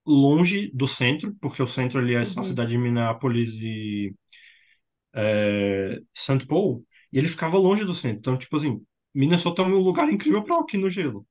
[0.05, 4.13] longe do centro, porque o centro ali é só a uhum, cidade de Minneapolis e
[5.13, 6.45] é, St.
[6.47, 8.19] Paul, e ele ficava longe do centro.
[8.19, 8.81] Então, tipo assim,
[9.13, 11.25] Minnesota é um lugar incrível para hockey no gelo.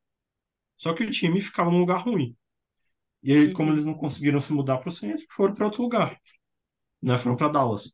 [0.78, 2.36] Só que o time ficava num lugar ruim.
[3.22, 3.92] E aí, como eles uhum.
[3.92, 6.20] não conseguiram se mudar para o centro, foram para outro lugar,
[7.02, 7.18] né?
[7.18, 7.92] Foram para Dallas.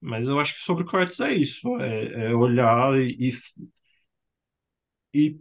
[0.00, 3.30] Mas eu acho que sobre o Coyotes é isso, é, é olhar e,
[5.14, 5.38] e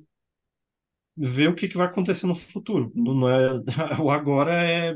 [1.18, 2.92] ver o que, que vai acontecer no futuro.
[2.96, 3.52] Não não é,
[4.02, 4.96] o agora é,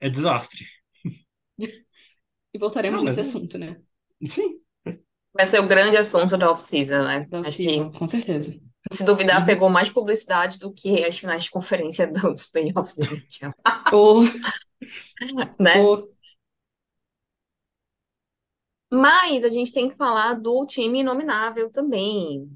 [0.00, 0.66] é desastre.
[2.54, 3.80] E voltaremos mas nesse é, assunto, né?
[4.28, 4.60] sim.
[5.34, 7.26] Vai ser o grande assunto da off-season, né?
[7.28, 8.60] Da off-season, com certeza.
[8.92, 9.46] se duvidar, Uhum.
[9.46, 13.54] pegou mais publicidade do que as finais de conferência dos playoffs da NHL,
[13.90, 14.24] Ou,
[15.58, 15.90] né?
[15.96, 16.10] ou,
[18.92, 22.50] Mas a gente tem que falar do time inominável também,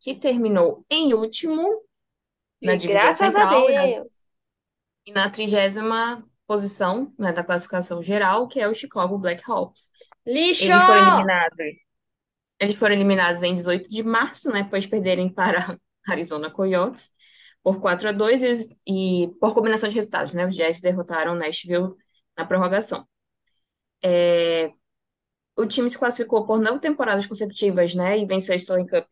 [0.00, 1.82] que terminou em último
[2.62, 4.24] na E divisão graças a central e na, Deus.
[5.06, 9.90] e na trigésima posição, né, da classificação geral, que é o Chicago Blackhawks.
[10.26, 10.64] Lixo!
[10.64, 11.58] Eles foram eliminados,
[12.60, 15.78] eles foram eliminados em 18 de março, né, após perderem para
[16.08, 17.10] Arizona Coyotes
[17.62, 21.94] por 4 a 2 e, e por combinação de resultados, né, os Jets derrotaram Nashville
[22.36, 23.06] na prorrogação.
[25.56, 29.06] O time se classificou por nove temporadas consecutivas, né, e venceu a Stanley Cup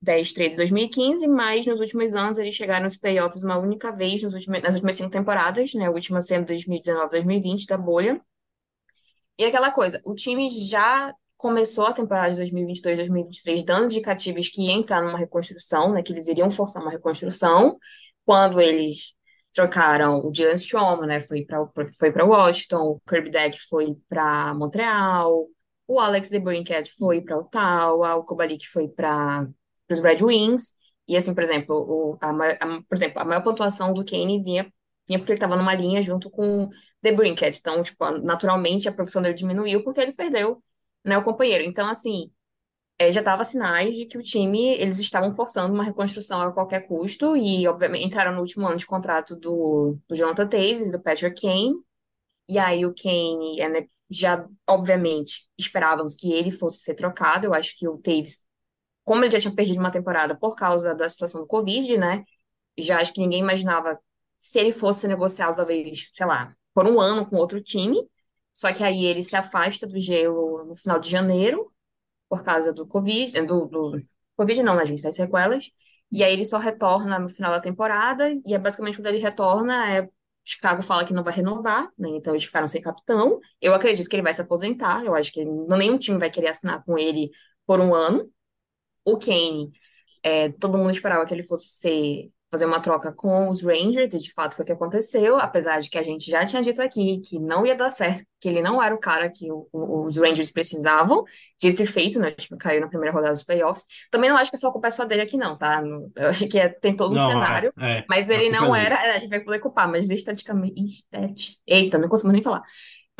[0.00, 4.22] 10, 13 e 2015, mas nos últimos anos eles chegaram nos playoffs uma única vez
[4.22, 8.20] nos últimos, nas últimas cinco temporadas, né, a última sendo 2019, 2020 da bolha.
[9.36, 14.62] E aquela coisa, o time já começou a temporada de 2022, 2023 dando indicativos que
[14.62, 17.76] ia entrar numa reconstrução, né, que eles iriam forçar uma reconstrução,
[18.24, 19.14] quando eles
[19.52, 21.66] trocaram o Dylan Strome, né, foi para
[21.98, 25.46] foi para Washington, o Kirby Dach foi para Montreal,
[25.86, 29.48] o Alex DeBrincat foi para Ottawa, o Kubalik foi para
[29.92, 30.74] os Red Wings,
[31.06, 34.72] e assim, por exemplo, o, a, a, por exemplo, a maior pontuação do Kane vinha,
[35.06, 36.70] vinha porque ele estava numa linha junto com o
[37.02, 40.62] DeBrincat, então, tipo, naturalmente a produção dele diminuiu porque ele perdeu,
[41.04, 41.64] né, o companheiro.
[41.64, 42.30] Então, assim,
[42.98, 46.86] é, já estava sinais de que o time, eles estavam forçando uma reconstrução a qualquer
[46.86, 51.00] custo, e, obviamente, entraram no último ano de contrato do, do Jonathan Davis e do
[51.00, 51.74] Patrick Kane,
[52.48, 57.54] e aí o Kane, é, né, já, obviamente, esperávamos que ele fosse ser trocado, eu
[57.54, 58.46] acho que o Davis,
[59.08, 62.24] como ele já tinha perdido uma temporada por causa da situação do Covid, né,
[62.76, 63.98] já acho que ninguém imaginava
[64.36, 68.06] se ele fosse negociado, talvez, sei lá, por um ano com outro time,
[68.52, 71.72] só que aí ele se afasta do gelo no final de janeiro,
[72.28, 74.02] por causa do Covid, do, do
[74.36, 75.70] Covid não, né, gente, das sequelas.
[76.12, 79.90] E aí ele só retorna no final da temporada, e é basicamente quando ele retorna,
[79.90, 80.06] é,
[80.44, 82.10] Chicago fala que não vai renovar, né?
[82.10, 83.40] Então eles ficaram sem capitão.
[83.58, 86.84] Eu acredito que ele vai se aposentar, eu acho que nenhum time vai querer assinar
[86.84, 87.30] com ele
[87.66, 88.30] por um ano.
[89.12, 89.70] O Kane,
[90.22, 94.18] é, todo mundo esperava que ele fosse ser fazer uma troca com os Rangers, e
[94.18, 97.20] de fato foi o que aconteceu, apesar de que a gente já tinha dito aqui
[97.20, 100.16] que não ia dar certo, que ele não era o cara que o, o, os
[100.16, 101.24] Rangers precisavam
[101.60, 102.30] de ter feito, né?
[102.30, 103.84] Tipo, caiu na primeira rodada dos playoffs.
[104.10, 105.82] Também não acho que é só culpa é só dele aqui, não, tá?
[106.16, 108.74] Eu acho que é, tem todo um Não, é, cenário, é, mas a ele não
[108.74, 111.58] é era, a gente vai poder culpar, mas esteticamente, estet...
[111.66, 112.62] eita, não consigo nem falar.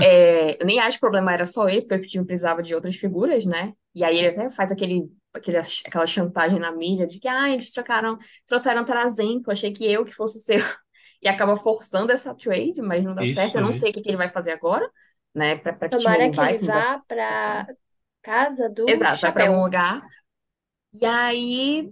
[0.00, 2.74] É, eu nem acho que o problema era só ele, porque o time precisava de
[2.74, 3.74] outras figuras, né?
[3.94, 7.72] E aí ele até faz aquele, aquele, aquela chantagem na mídia de que, ah, eles
[7.72, 10.60] trocaram, trouxeram Tarasenko, achei que eu que fosse ser.
[11.20, 13.56] E acaba forçando essa trade, mas não dá Isso certo.
[13.56, 13.72] Eu não aí.
[13.72, 14.88] sei o que, que ele vai fazer agora,
[15.34, 15.56] né?
[15.56, 17.66] Pra, pra que time Tomara ele que vai, ele vá ser a situação.
[17.66, 17.74] pra
[18.22, 19.52] casa do Exato, vai para Chapéu.
[19.62, 20.02] lugar.
[21.00, 21.90] E aí,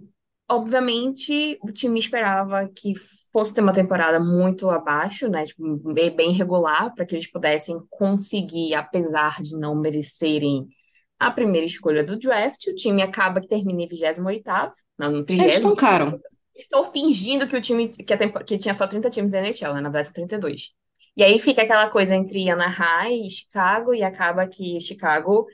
[0.49, 2.93] obviamente, o time esperava que
[3.31, 5.45] fosse ter uma temporada muito abaixo, né?
[5.45, 10.67] Tipo, bem bem regular, para que eles pudessem conseguir, apesar de não merecerem
[11.19, 12.67] a primeira escolha do draft.
[12.67, 16.19] O time acaba que termina em 28º, não, no Eles 30 tancaram.
[16.55, 19.73] Estou fingindo que o time que, a tempo- que tinha só 30 times da NHL,
[19.73, 19.81] né?
[19.81, 20.73] Na verdade, são 32.
[21.15, 25.45] E aí fica aquela coisa entre Anaheim e Chicago, e acaba que Chicago.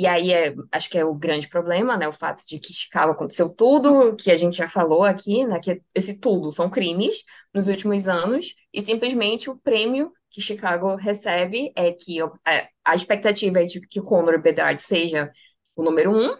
[0.00, 2.08] E aí é, acho que é o grande problema, né?
[2.08, 5.60] O fato de que Chicago aconteceu tudo, que a gente já falou aqui, né?
[5.60, 7.22] Que esse tudo são crimes
[7.52, 13.60] nos últimos anos, e simplesmente o prêmio que Chicago recebe é que é, a expectativa
[13.60, 15.30] é de que o Connor Bedard seja
[15.76, 16.34] o número um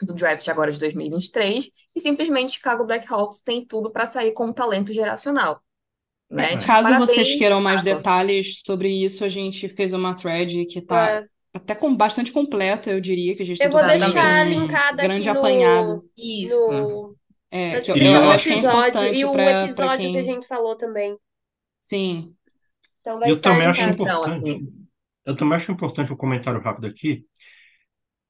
[0.00, 4.52] do draft agora de 2023, e simplesmente Chicago Blackhawks tem tudo para sair com um
[4.52, 5.60] talento geracional,
[6.30, 6.52] né?
[6.52, 6.56] É.
[6.56, 7.98] Tipo, Caso parabéns, vocês queiram mais Chicago.
[7.98, 12.90] detalhes sobre isso, a gente fez uma thread que tá É, até com bastante completa,
[12.90, 15.30] eu diria, que a gente Eu vou tentou fazer deixar um linkado aqui grande no-
[15.38, 16.04] apanhado.
[16.16, 16.56] Isso.
[16.66, 17.16] no,
[17.50, 19.44] É, na que eu, descrição eu do acho que é episódio importante e o pra,
[19.74, 20.12] pra episódio quem...
[20.12, 21.16] que a gente falou também.
[21.80, 22.34] Sim.
[23.00, 23.92] Então vai Eu estar também acho linkado.
[23.94, 24.28] Então, importante.
[24.28, 24.68] assim,
[25.26, 27.26] Eu também acho importante um comentário rápido aqui.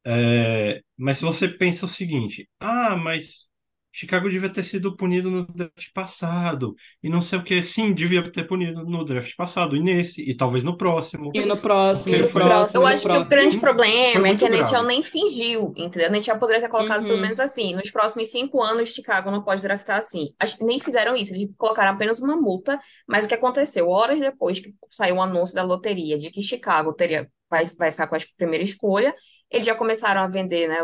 [0.04, 3.48] É, mas se você pensa o seguinte, ah, mas
[3.92, 8.22] Chicago devia ter sido punido no draft passado, e não sei o que, sim, devia
[8.30, 11.30] ter punido no draft passado, e nesse, e talvez no próximo.
[11.34, 13.28] E no próximo, Porque no foi- próximo, eu acho que o próximo.
[13.30, 16.08] grande problema é que a NHL nem fingiu, entendeu?
[16.08, 17.20] A NHL poderia ter colocado pelo Uhum.
[17.20, 20.28] menos assim, nos próximos cinco anos, Chicago não pode draftar assim.
[20.60, 23.88] Nem fizeram isso, eles colocaram apenas uma multa, mas o que aconteceu?
[23.88, 28.06] Horas depois que saiu o anúncio da loteria de que Chicago teria, vai, vai ficar
[28.06, 29.12] com a primeira escolha,
[29.52, 30.78] eles já começaram a vender, né,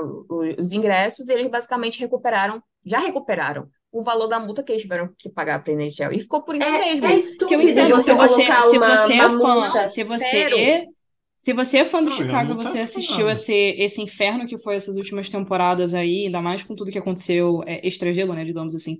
[0.58, 5.08] os ingressos e eles basicamente recuperaram, já recuperaram o valor da multa que eles tiveram
[5.18, 6.12] que pagar para a NHL.
[6.12, 6.86] E ficou por isso mesmo.
[6.86, 9.88] É, é Que eu estúpido entendo, você se você, se uma, você uma é fã,
[9.88, 10.92] se você Espero.
[11.36, 14.76] se você é fã do Não, Chicago, você é assistiu esse, esse inferno que foi
[14.76, 18.98] essas últimas temporadas aí, ainda mais com tudo que aconteceu é, extragelo, né, digamos assim.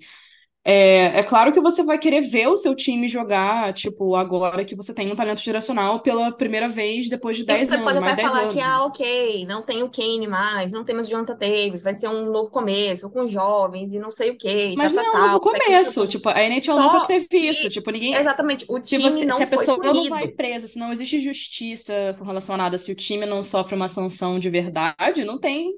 [0.65, 4.77] É, é claro que você vai querer ver o seu time jogar, tipo, agora que
[4.77, 7.99] você tem um talento geracional pela primeira vez depois de E 10 você anos, pode
[7.99, 8.55] mais até 10 falar anos.
[8.55, 12.09] que, ah, ok, não tem o Kane mais, não temos o Jonathan Davis, vai ser
[12.09, 15.33] um novo começo com jovens e não sei o quê, Mas tal, não é um
[15.33, 18.15] novo que começo, eles- tipo, a NHL Só nunca teve que- isso, tipo, ninguém...
[18.15, 20.11] Exatamente, o Se, time você, não se a foi pessoa não punido.
[20.11, 23.75] vai presa, se não existe justiça com relação a nada, se o time não sofre
[23.75, 25.73] uma sanção de verdade, não tem,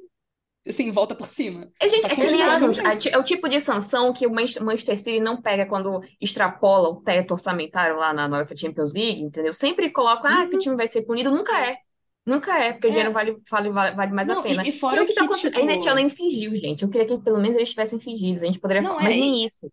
[0.66, 1.70] assim, volta por cima.
[1.82, 2.82] É, gente, Tá é que nem assim, né?
[2.84, 6.90] a ti- é o tipo de sanção que o Manchester City não pega quando extrapola
[6.90, 9.52] o teto orçamentário lá na UEFA Champions League, entendeu?
[9.54, 11.78] Sempre coloca, ah, que o time vai ser punido, nunca é.
[12.26, 12.92] Nunca é, porque o É.
[12.92, 14.62] dinheiro vale, vale, vale mais a Não, pena.
[14.62, 15.56] e, e fora E o que tá que, acontecendo?
[15.56, 15.58] tipo...
[15.58, 16.82] A NHL nem fingiu, gente.
[16.82, 19.16] Eu queria que pelo menos eles tivessem fingido, a gente poderia Não, falar, é, mas
[19.16, 19.70] nem isso.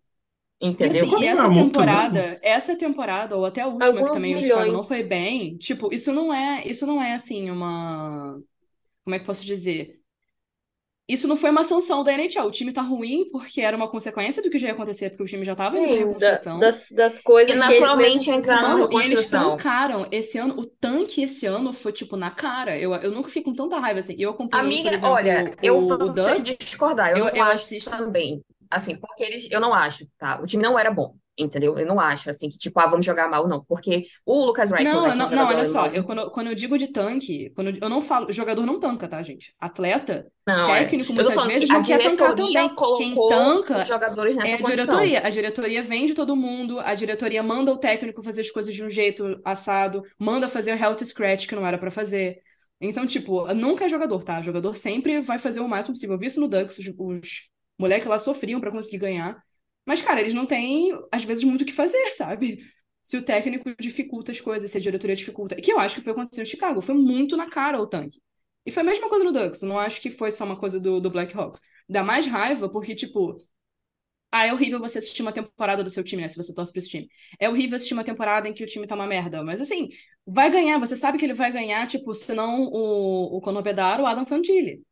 [0.80, 0.88] E Entendeu?
[0.88, 4.10] assim, e é a essa multa temporada, essa temporada, ou até a última, que Alguns
[4.12, 4.86] também o Chicago não milhões.
[4.86, 8.40] foi bem, tipo, isso não é, isso não é assim, uma.
[9.04, 9.97] Como é que eu posso dizer?
[11.08, 12.46] Isso não foi uma sanção da NHL.
[12.46, 15.26] O time tá ruim porque era uma consequência do que já ia acontecer, porque o
[15.26, 16.58] time já tava em Sim, da- reconstrução.
[16.58, 18.76] das, das coisas E naturalmente mesmos entrar na.
[18.76, 19.56] Mano, e eles reconstrução.
[19.56, 22.78] tancaram esse ano, o tanque esse ano foi, tipo, na cara.
[22.78, 24.14] Eu, eu nunca fiquei com tanta raiva assim.
[24.18, 26.58] Eu acompanhei, Amiga, exemplo, olha, eu o, vou o ter que Ducks.
[26.58, 27.10] discordar.
[27.10, 27.90] Eu, Eu, não eu acho assisto.
[27.90, 28.42] também.
[28.70, 29.48] Assim, porque eles.
[29.50, 30.40] Eu não acho, tá?
[30.42, 31.78] O time não era bom, entendeu?
[31.78, 33.64] Eu não acho, assim, que tipo, ah, vamos jogar mal, não.
[33.64, 36.46] Porque o Lucas Reichel, Não, que é não, não, jogador olha só, eu, quando, quando
[36.48, 39.54] eu digo de tanque, quando eu, eu não falo, jogador não tanca, tá, gente?
[39.58, 40.80] Atleta, Não, é.
[40.80, 42.52] técnico, Eu tô muitas vezes não quer tancar também.
[42.96, 44.84] Quem tanca os jogadores é nessa a condição.
[44.84, 45.26] diretoria.
[45.26, 48.90] A diretoria vende todo mundo, a diretoria manda o técnico fazer as coisas de um
[48.90, 52.38] jeito assado, manda fazer o health scratch que não era pra fazer.
[52.80, 54.40] Então, tipo, nunca é jogador, tá?
[54.40, 56.14] O jogador sempre vai fazer o máximo possível.
[56.14, 59.42] Eu vi isso no Ducks, os, os moleques lá sofriam pra conseguir ganhar.
[59.88, 62.58] Mas, cara, eles não têm, às vezes, muito o que fazer, sabe?
[63.02, 65.56] Se o técnico dificulta as coisas, se a diretoria dificulta.
[65.56, 66.82] Que eu acho que foi o que aconteceu em Chicago.
[66.82, 68.20] Foi muito na cara o tanque.
[68.66, 69.62] E foi a mesma coisa no Ducks.
[69.62, 71.62] Não acho que foi só uma coisa do, do Blackhawks.
[71.88, 73.38] Dá mais raiva porque, tipo,
[74.30, 76.28] ah, é horrível você assistir uma temporada do seu time, né?
[76.28, 77.08] Se você torce pra esse time.
[77.40, 79.42] É horrível assistir uma temporada em que o time tá uma merda.
[79.42, 79.88] Mas assim,
[80.26, 84.02] vai ganhar, você sabe que ele vai ganhar, tipo, se não o, o Conor Bedard,
[84.02, 84.82] o Adam Fantilli.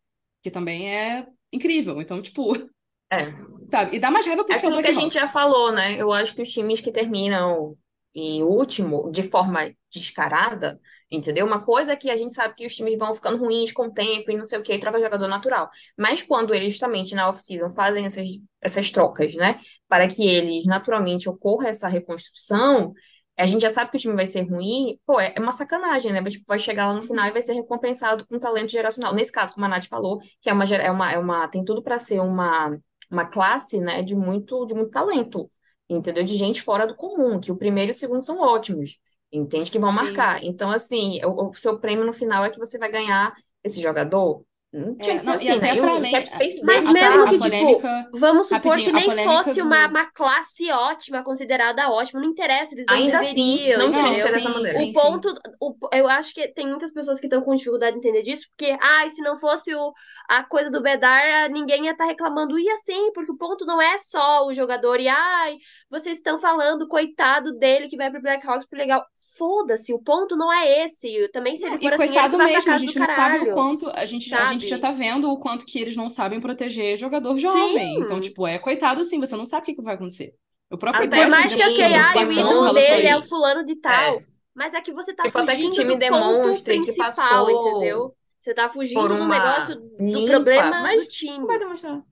[0.42, 2.00] Que também é incrível.
[2.00, 2.52] Então, tipo,
[3.10, 3.32] É.
[3.70, 3.96] sabe?
[3.96, 6.00] E dá mais raiva É é aquilo que a gente já falou, né?
[6.00, 7.76] Eu acho que os times que terminam
[8.14, 10.80] em último, de forma descarada,
[11.10, 11.44] entendeu?
[11.44, 13.92] Uma coisa é que a gente sabe que os times vão ficando ruins com o
[13.92, 15.68] tempo e não sei o quê, e troca jogador natural.
[15.96, 18.28] Mas quando eles justamente na off-season fazem essas,
[18.60, 19.58] essas trocas, né?
[19.86, 22.94] Para que eles naturalmente ocorra essa reconstrução,
[23.38, 26.10] a gente já sabe que o time vai ser ruim, pô, é é uma sacanagem,
[26.12, 26.22] né?
[26.22, 29.14] Vai, tipo, vai chegar lá no final e vai ser recompensado com talento geracional.
[29.14, 31.82] Nesse caso, como a Nath falou, que é uma, é uma, é uma, tem tudo
[31.82, 32.78] para ser uma,
[33.10, 35.50] uma classe, né, de muito, de muito talento,
[35.88, 36.24] entendeu?
[36.24, 38.98] De gente fora do comum, que o primeiro e o segundo são ótimos,
[39.32, 39.70] entende?
[39.70, 39.96] Que vão Sim.
[39.96, 40.42] marcar.
[40.44, 44.44] Então, assim, o, o seu prêmio no final é que você vai ganhar esse jogador.
[44.76, 45.74] Não tinha É, que ser não, e assim, né?
[45.76, 47.28] E mim, space Mas deles mesmo tá...
[47.28, 49.66] que, a tipo, polêmica, Vamos supor que a nem fosse do.
[49.66, 52.20] uma, uma classe ótima, considerada ótima.
[52.20, 54.78] Não interessa, eles não Ainda assim, deveriam, não tinha que ser dessa sim, maneira.
[54.78, 54.92] O sim, sim.
[54.92, 58.46] ponto, o, eu acho que tem muitas pessoas que estão com dificuldade de entender disso,
[58.50, 59.92] porque, ai, se não fosse o,
[60.28, 62.58] a coisa do Bedar, ninguém ia estar reclamando.
[62.58, 65.56] E assim, porque o ponto não é só o jogador, e ai,
[65.90, 69.04] vocês estão falando, coitado dele que vai pro Blackhawks por legal.
[69.38, 71.28] Foda-se, o ponto não é esse.
[71.32, 72.98] Também, se Não, ele e for assim, ele que coitado vai pra mesmo, a gente
[72.98, 74.80] não sabe o caralho, quanto, a gente, a gente já sabe?
[74.80, 78.00] tá vendo o quanto que eles não sabem proteger jogador jovem.
[78.00, 78.20] Então, Sim.
[78.20, 80.34] tipo, é coitado sim, você não sabe o que que vai acontecer.
[80.70, 83.22] O próprio Até por que o mais que, time ai, o ídolo dele é o
[83.22, 84.22] fulano de tal.
[84.22, 87.50] É, Mas é que você tá tipo, até que o fugindo time do ponto principal,
[87.50, 88.16] passou entendeu?
[88.40, 91.08] Você tá fugindo do negócio uma do limpa, problema do mas
[91.38, 91.46] não time.
[91.46, 92.02] vai demonstrar.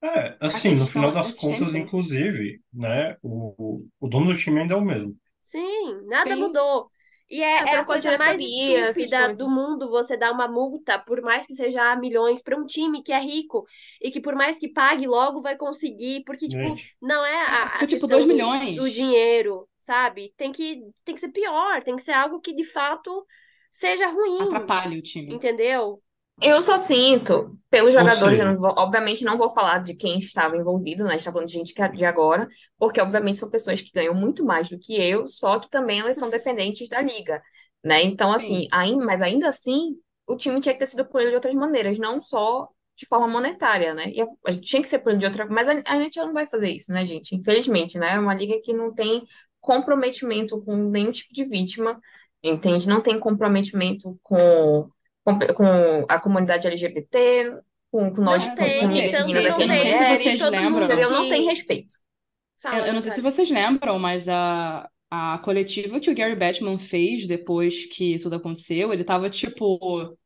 [0.00, 1.74] É, A assim, no final das contas, tempo.
[1.74, 5.16] inclusive, né, o, o dono do time ainda é o mesmo.
[5.42, 6.36] Sim, nada Sim.
[6.36, 6.90] mudou.
[7.30, 11.46] E É, é, a coisa mais estúpida do mundo você dar uma multa, por mais
[11.46, 13.66] que seja milhões, pra um time que é rico
[14.00, 17.64] e que por mais que pague logo vai conseguir, porque, tipo, Gente, não é a,
[17.82, 18.28] a tipo questão 2 do,
[18.74, 18.90] do milhões.
[18.90, 20.32] dinheiro, sabe?
[20.36, 23.26] Tem que, tem que ser pior, tem que ser algo que de fato
[23.70, 25.34] seja ruim, Atrapalha o time.
[25.34, 26.02] entendeu?
[26.40, 29.94] Eu só sinto, pelos ou jogadores, eu seja, não vou- obviamente não vou falar de
[29.94, 31.10] quem estava envolvido, né?
[31.10, 33.90] A gente tá falando de gente que é de agora, porque obviamente são pessoas que
[33.92, 37.42] ganham muito mais do que eu, só que também elas são dependentes da liga,
[37.84, 38.02] né?
[38.02, 38.96] Então, assim, Sim.
[39.04, 39.96] mas ainda assim,
[40.28, 43.92] o time tinha que ter sido punido de outras maneiras, não só de forma monetária,
[43.94, 44.08] né?
[44.10, 46.32] E a, a gente tinha que ser punido de outra, mas a, a gente não
[46.32, 47.34] vai fazer isso, né, gente?
[47.34, 48.14] Infelizmente, né?
[48.14, 49.24] É uma liga que não tem
[49.60, 52.00] comprometimento com nenhum tipo de vítima,
[52.42, 52.88] entende?
[52.88, 54.88] Não tem comprometimento com
[55.36, 57.60] com, com a comunidade LGBT,
[57.90, 59.94] com, com nós, Não com, É, com tem, amigas tanto meninas aqui, eu não sei
[59.94, 61.10] se vocês lembram, entendeu?
[61.10, 61.94] Não tem respeito.
[61.94, 66.34] eu, Fala, eu não sei se vocês lembram, mas a, a coletiva que o Gary
[66.36, 70.16] Bettman fez depois que tudo aconteceu, ele tava tipo,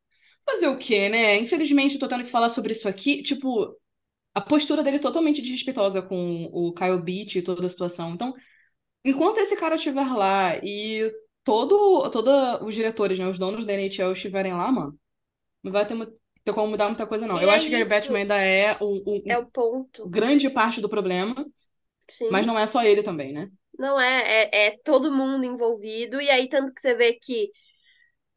[0.45, 1.37] fazer o quê, né?
[1.37, 3.23] Infelizmente, eu tô tendo que falar sobre isso aqui.
[3.23, 3.75] Tipo,
[4.33, 8.11] a postura dele é totalmente desrespeitosa com o Kyle Beach e toda a situação.
[8.13, 8.33] Então,
[9.03, 11.11] enquanto esse cara estiver lá e
[11.43, 14.99] todo, todos os diretores, né, os donos da NHL estiverem lá, mano,
[15.63, 15.95] não vai ter,
[16.45, 17.41] ter como mudar muita coisa, não.
[17.41, 20.09] E Eu é acho que Gary Bettman isso, ainda é um, um- é o ponto.
[20.09, 21.45] grande parte do problema,
[22.29, 22.47] mas Sim.
[22.47, 23.51] não é só ele também, né?
[23.77, 27.51] Não é, é, é todo mundo envolvido, e aí tanto que você vê que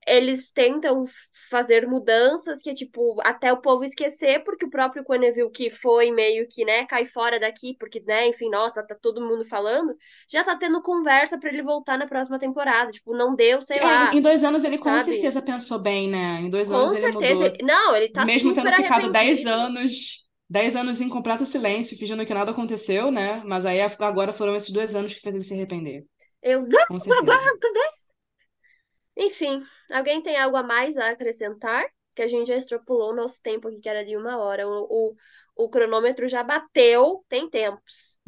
[0.07, 1.05] eles tentam
[1.51, 6.47] fazer mudanças que, tipo, até o povo esquecer, porque o próprio Quenneville, que foi meio
[6.49, 9.95] que, né, cai fora daqui, porque, né, enfim, nossa, tá todo mundo falando,
[10.31, 12.91] já tá tendo conversa pra ele voltar na próxima temporada.
[12.93, 15.01] Tipo, não deu, sei É, lá, em, dois anos ele com sabe?
[15.01, 16.41] certeza pensou bem, né?
[16.41, 17.09] Em dois Com anos ele certeza.
[17.09, 17.57] mudou.
[17.63, 19.47] Não, ele tá Mesmo tendo super ficado 10 arrependido.
[19.47, 23.43] anos, 10 anos em completo silêncio, fingindo que nada aconteceu, né?
[23.45, 26.07] Mas aí agora foram esses dois anos que fez ele se arrepender.
[26.43, 26.67] Eu.
[26.89, 27.53] Com certeza.
[29.17, 31.87] Enfim, alguém tem algo a mais a acrescentar?
[32.17, 34.67] que a gente já extrapolou o nosso tempo aqui, que era de uma hora.
[34.67, 38.19] O, o, o cronômetro já bateu, tem tempos.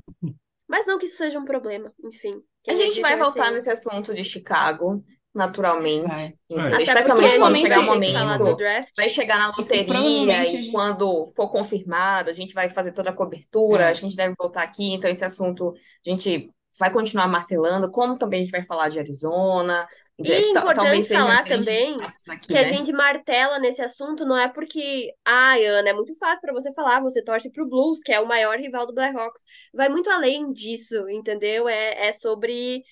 [0.68, 2.38] Mas não que isso seja um problema, enfim.
[2.68, 5.02] A gente vai voltar nesse assunto de Chicago,
[5.34, 6.36] naturalmente.
[6.52, 8.56] Até Especialmente quando chegar o momento.
[8.94, 13.84] Vai chegar na loteria e quando for confirmado, a gente vai fazer toda a cobertura,
[13.84, 13.88] É.
[13.88, 14.92] a gente deve voltar aqui.
[14.92, 15.72] Então, esse assunto
[16.06, 19.88] a gente vai continuar martelando, como também a gente vai falar de Arizona.
[20.18, 21.96] E é de- ta- importante falar as grandes também
[22.28, 22.64] aqui, que a né?
[22.64, 27.00] gente martela nesse assunto não é porque, ai, Ana, é muito fácil pra você falar,
[27.00, 29.42] você torce pro Blues, que é o maior rival do Blackhawks.
[29.72, 31.68] Vai muito além disso, entendeu?
[31.68, 32.82] É, é sobre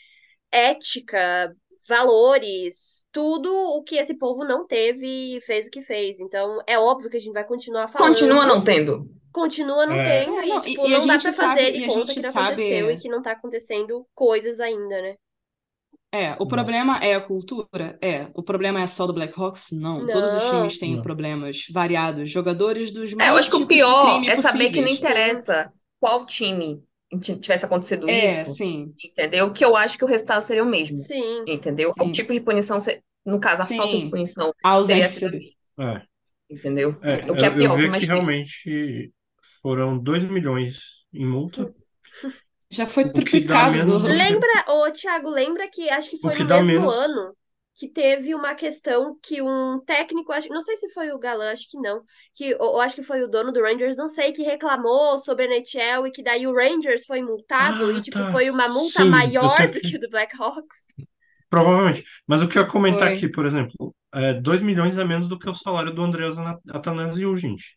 [0.53, 1.53] ética,
[1.89, 6.21] valores, tudo o que esse povo não teve e fez o que fez.
[6.21, 8.09] Então, é óbvio que a gente vai continuar falando.
[8.11, 9.05] Continua não tendo.
[9.33, 10.05] Continua não É.
[10.25, 11.85] tendo, É, e, não, tipo, e- e a não dá pra sabe- fazer e de
[11.85, 15.15] a conta que não sabe- aconteceu e que não tá acontecendo coisas ainda, né?
[16.19, 17.99] É, o problema é a cultura?
[18.01, 18.29] É.
[18.35, 19.71] O problema é só do Blackhawks?
[19.73, 20.09] Não.
[20.09, 20.51] Todos os Não.
[20.51, 21.03] times têm Não.
[21.03, 22.31] problemas variados.
[22.31, 24.81] Jogadores dos É, eu mais acho que o tipos de pior crime é saber que
[24.81, 24.99] não possíveis.
[24.99, 26.83] interessa qual time
[27.41, 28.95] tivesse acontecido É, isso, sim.
[29.03, 29.53] entendeu?
[29.53, 31.45] Que eu acho que o resultado seria o mesmo, Sim.
[31.47, 31.93] entendeu?
[31.93, 32.01] Sim.
[32.01, 32.79] O tipo de punição,
[33.25, 33.77] no caso, a Sim.
[33.77, 35.39] falta de punição A teria ausência sido a de...
[35.39, 36.07] mesma, É,
[36.51, 36.97] entendeu?
[37.03, 38.13] é, O que é eu, eu pior, vi que é mais que triste.
[38.13, 39.13] realmente
[39.63, 40.79] foram 2 milhões
[41.13, 41.75] em multa,
[42.71, 43.73] Já foi O que dá triplicado.
[43.73, 46.95] menos do- Lembra, ô Thiago, lembra que acho que foi que no dá mesmo menos-
[46.95, 47.37] ano
[47.79, 51.69] que teve uma questão que um técnico, acho, não sei se foi o Galã, acho
[51.71, 52.01] que não,
[52.35, 55.45] que ou, ou acho que foi o dono do Rangers, não sei, que reclamou sobre
[55.45, 58.33] a NHL e que daí o Rangers foi multado Ah, e tipo tá.
[58.33, 60.87] foi uma multa Sim, maior do que- que o do Blackhawks.
[61.51, 62.05] provavelmente.
[62.27, 63.17] Mas o que eu ia comentar Foi.
[63.17, 66.37] aqui, por exemplo, é 2 milhões a menos do que o salário do Andreas
[66.71, 67.77] Athanasiou, gente.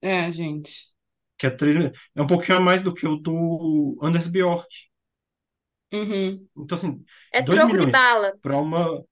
[0.00, 0.92] É, gente.
[1.42, 1.98] Que é 3 milhões.
[2.14, 4.68] É um pouquinho a mais do que o do Anders Bjork.
[5.92, 6.48] Uhum.
[6.56, 8.32] Então, assim, É troco de bala.
[8.40, 9.04] para uma,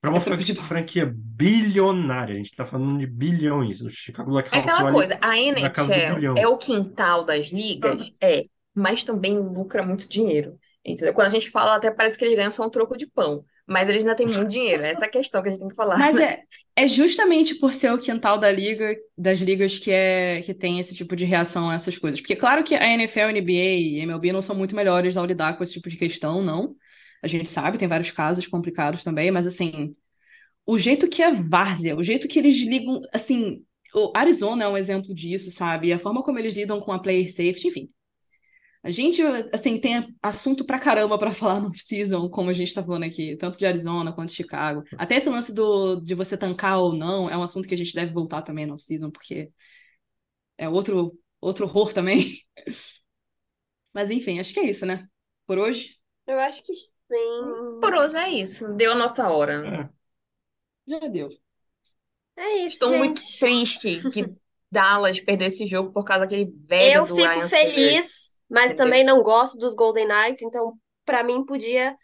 [0.00, 3.82] para uma É troco de franquia, franquia bilionária, a gente tá falando de bilhões.
[3.82, 8.10] O Chicago É aquela coisa, a NHL é o quintal das ligas?
[8.22, 11.14] É, mas também lucra muito dinheiro, entendeu?
[11.14, 13.88] Quando a gente fala, até parece que eles ganham só um troco de pão, mas
[13.88, 14.82] eles ainda têm muito dinheiro.
[14.82, 15.98] Essa é a questão que a gente tem que falar.
[15.98, 16.42] Mas é,
[16.76, 20.94] é justamente por ser o quintal da liga, das ligas que é que tem esse
[20.94, 22.20] tipo de reação a essas coisas.
[22.20, 25.64] Porque claro que a NFL, NBA e MLB não são muito melhores ao lidar com
[25.64, 26.74] esse tipo de questão, não.
[27.22, 29.96] A gente sabe, tem vários casos complicados também, mas assim,
[30.66, 34.76] o jeito que a várzea, o jeito que eles ligam, assim, o Arizona é um
[34.76, 35.92] exemplo disso, sabe?
[35.92, 37.88] A forma como eles lidam com a player safety, enfim.
[38.84, 39.22] A gente,
[39.52, 43.34] assim, tem assunto pra caramba pra falar no off-season, como a gente tá falando aqui,
[43.36, 44.84] tanto de Arizona quanto de Chicago.
[44.98, 47.94] Até esse lance do, de você tancar ou não é um assunto que a gente
[47.94, 49.50] deve voltar também no off-season, porque
[50.58, 52.38] é outro, outro horror também.
[53.92, 55.08] Mas enfim, acho que é isso, né?
[55.46, 57.78] Por hoje, Eu acho que sim.
[57.80, 59.62] Por hoje é isso, deu a nossa hora.
[59.66, 59.88] É,
[60.86, 61.28] já deu.
[62.36, 63.38] É isso, Estou muito gente.
[63.38, 64.26] triste que
[64.70, 69.04] Dallas perdeu esse jogo por causa daquele velho Eu do fico Ryan feliz, mas também
[69.04, 70.74] não gosto dos Golden Knights, então
[71.04, 71.96] pra mim podia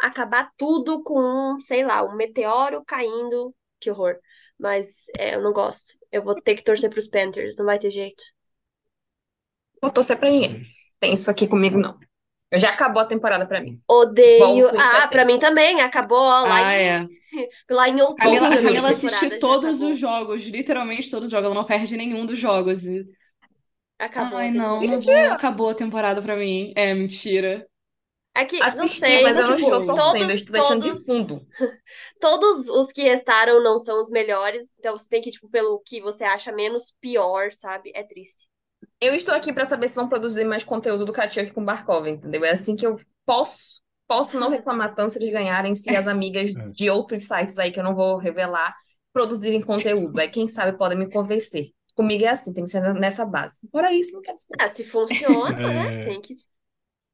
[0.00, 3.54] acabar tudo com um, sei lá, um meteoro caindo.
[3.80, 4.16] Que horror.
[4.58, 5.96] Mas é, eu não gosto.
[6.10, 8.22] Eu vou ter que torcer pros Panthers, não vai ter jeito.
[9.80, 10.62] Vou torcer pra ninguém.
[10.98, 11.96] Tem isso aqui comigo, não.
[12.54, 13.80] Já acabou a temporada pra mim.
[13.86, 14.68] Odeio.
[14.78, 15.80] Ah, pra mim também.
[15.80, 17.06] Acabou ó, lá, Ah, em, é.
[17.70, 18.22] lá em outubro.
[18.24, 19.92] Camila, a Camila assistiu todos acabou.
[19.92, 21.46] os jogos, literalmente todos os jogos.
[21.46, 22.86] Ela não perde nenhum dos jogos.
[22.86, 23.04] E-
[23.98, 24.38] Acabou.
[24.38, 24.86] a Ai, não, temporada.
[24.86, 25.30] não vou.
[25.32, 26.72] Acabou a temporada pra mim.
[26.76, 27.66] É, mentira.
[28.34, 30.88] É que, não Assisti, sei, mas eu não tipo, estou torcendo, eu estou deixando de
[30.90, 31.46] todos, fundo.
[32.20, 36.00] todos os que restaram não são os melhores, então você tem que, tipo, pelo que
[36.00, 37.90] você acha menos pior, sabe?
[37.94, 38.48] É triste.
[39.00, 42.44] Eu estou aqui para saber se vão produzir mais conteúdo do Katiuk com Barkov, entendeu?
[42.44, 46.50] É assim que eu posso, posso não reclamar tanto se eles ganharem, se as amigas
[46.56, 46.68] É.
[46.72, 48.74] de outros sites aí que eu não vou revelar
[49.12, 50.18] produzirem conteúdo.
[50.20, 51.72] Aí quem sabe podem me convencer.
[51.98, 53.58] Comigo é assim, tem que ser nessa base.
[53.72, 54.62] Fora isso, não quero saber.
[54.62, 56.02] Ah, se funciona, né?
[56.02, 56.32] É, Tem que.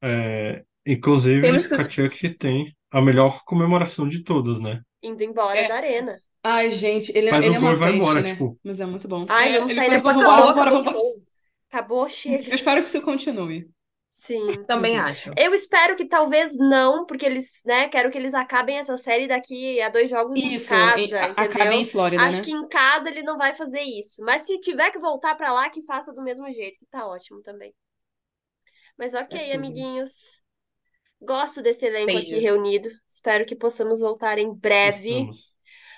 [0.03, 4.81] é, inclusive, Temos que- Kachuk tem a melhor comemoração de todas, né?
[5.01, 5.67] Indo embora É.
[5.67, 6.15] da arena.
[6.43, 8.33] Ai, gente, ele, Faz ele o é gol e vai embora, né?
[8.33, 8.59] tipo.
[8.63, 9.25] Mas é muito bom.
[9.27, 10.85] Ai, É, vamos ele sair foi, o vamos.
[10.85, 11.23] show.
[11.71, 12.47] Acabou, chega.
[12.49, 13.67] Eu espero que isso continue.
[14.17, 14.63] Sim.
[14.67, 14.99] Também Uhum.
[14.99, 15.31] acho.
[15.37, 19.79] Eu espero que talvez não, porque eles, né, quero que eles acabem essa série daqui
[19.81, 21.35] a dois jogos em Isso, casa, e- entendeu?
[21.35, 22.43] acabe em Flórida, Acho né?
[22.43, 24.23] que em casa ele não vai fazer isso.
[24.23, 27.41] Mas se tiver que voltar pra lá, que faça do mesmo jeito, que tá ótimo
[27.41, 27.73] também.
[28.97, 30.41] Mas ok, É amiguinhos.
[31.21, 32.39] Gosto desse elenco aqui Beijos.
[32.39, 32.89] reunido.
[33.07, 35.29] Espero que possamos voltar em breve.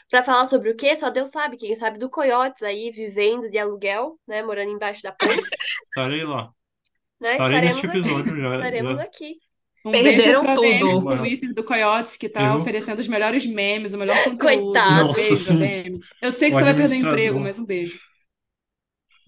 [0.10, 0.95] Pra falar sobre o quê?
[0.98, 1.57] Só Deus sabe.
[1.57, 5.49] Quem sabe do Coyotes aí vivendo de aluguel, né, morando embaixo da ponte,
[5.89, 6.53] Estarei lá.
[7.19, 7.31] Né?
[7.34, 7.98] Estarei neste Estaremos aqui.
[7.99, 8.56] episódio já.
[8.56, 9.03] Estaremos já.
[9.03, 9.35] aqui.
[9.85, 11.02] Um Perderam beijo pra tudo.
[11.02, 14.39] No Twitter do Coyotes, que tá Eu- oferecendo os melhores memes, o melhor conteúdo.
[14.39, 15.03] Coitado.
[15.03, 15.57] Um Nossa, beijo.
[15.57, 15.99] DM.
[16.22, 17.14] Eu sei que O você vai perder administrador.
[17.19, 17.99] emprego, mas um beijo.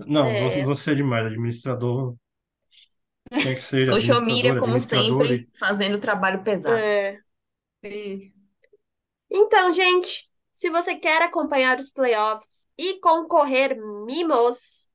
[0.06, 0.44] Não, É.
[0.50, 2.16] você, você é demais, administrador.
[3.30, 6.76] Tem que ser administrador, media, como sempre, fazendo o trabalho pesado.
[6.78, 7.20] É.
[7.86, 8.34] Sim.
[9.30, 14.89] Então, gente, se você quer acompanhar os playoffs e concorrer mimos,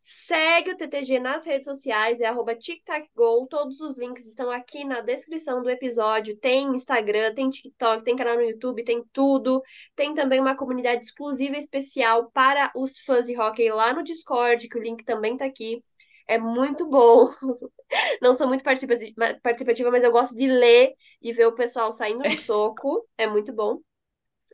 [0.00, 3.46] segue o TTG nas redes sociais, é arroba TicTacGol.
[3.48, 6.36] Todos os links estão aqui na descrição do episódio.
[6.36, 9.62] Tem Instagram, tem TikTok, tem canal no YouTube, tem tudo.
[9.94, 14.78] Tem também uma comunidade exclusiva especial para os fãs de hockey lá no Discord, que
[14.78, 15.82] o link também tá aqui.
[16.26, 17.30] É muito bom.
[18.22, 18.94] Não sou muito participa-
[19.42, 23.06] participativa, mas eu gosto de ler e ver o pessoal saindo no soco.
[23.16, 23.80] É muito bom.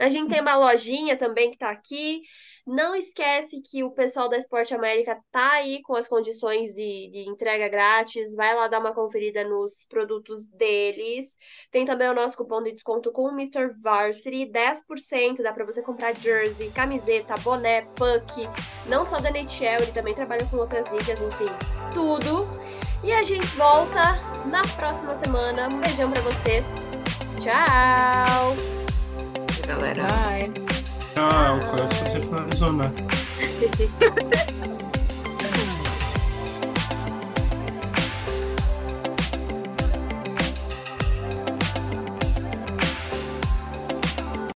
[0.00, 2.22] A gente tem uma lojinha também que tá aqui.
[2.66, 7.28] Não esquece que o pessoal da Esporte América tá aí com as condições de, de
[7.28, 8.34] entrega grátis.
[8.34, 11.36] Vai lá dar uma conferida nos produtos deles.
[11.70, 13.68] Tem também o nosso cupom de desconto com o Mr.
[13.82, 15.42] Varsity, 10%.
[15.42, 18.48] Dá pra você comprar jersey, camiseta, boné, puck.
[18.88, 21.50] Não só da NHL, ele também trabalha com outras ligas, enfim,
[21.92, 22.48] tudo.
[23.04, 25.68] E a gente volta na próxima semana.
[25.68, 26.90] Um beijão pra vocês.
[27.38, 28.83] Tchau!
[29.66, 30.06] Galera.
[30.06, 30.52] Bye.
[31.16, 32.92] Ah, o Coyote você finalizou, né?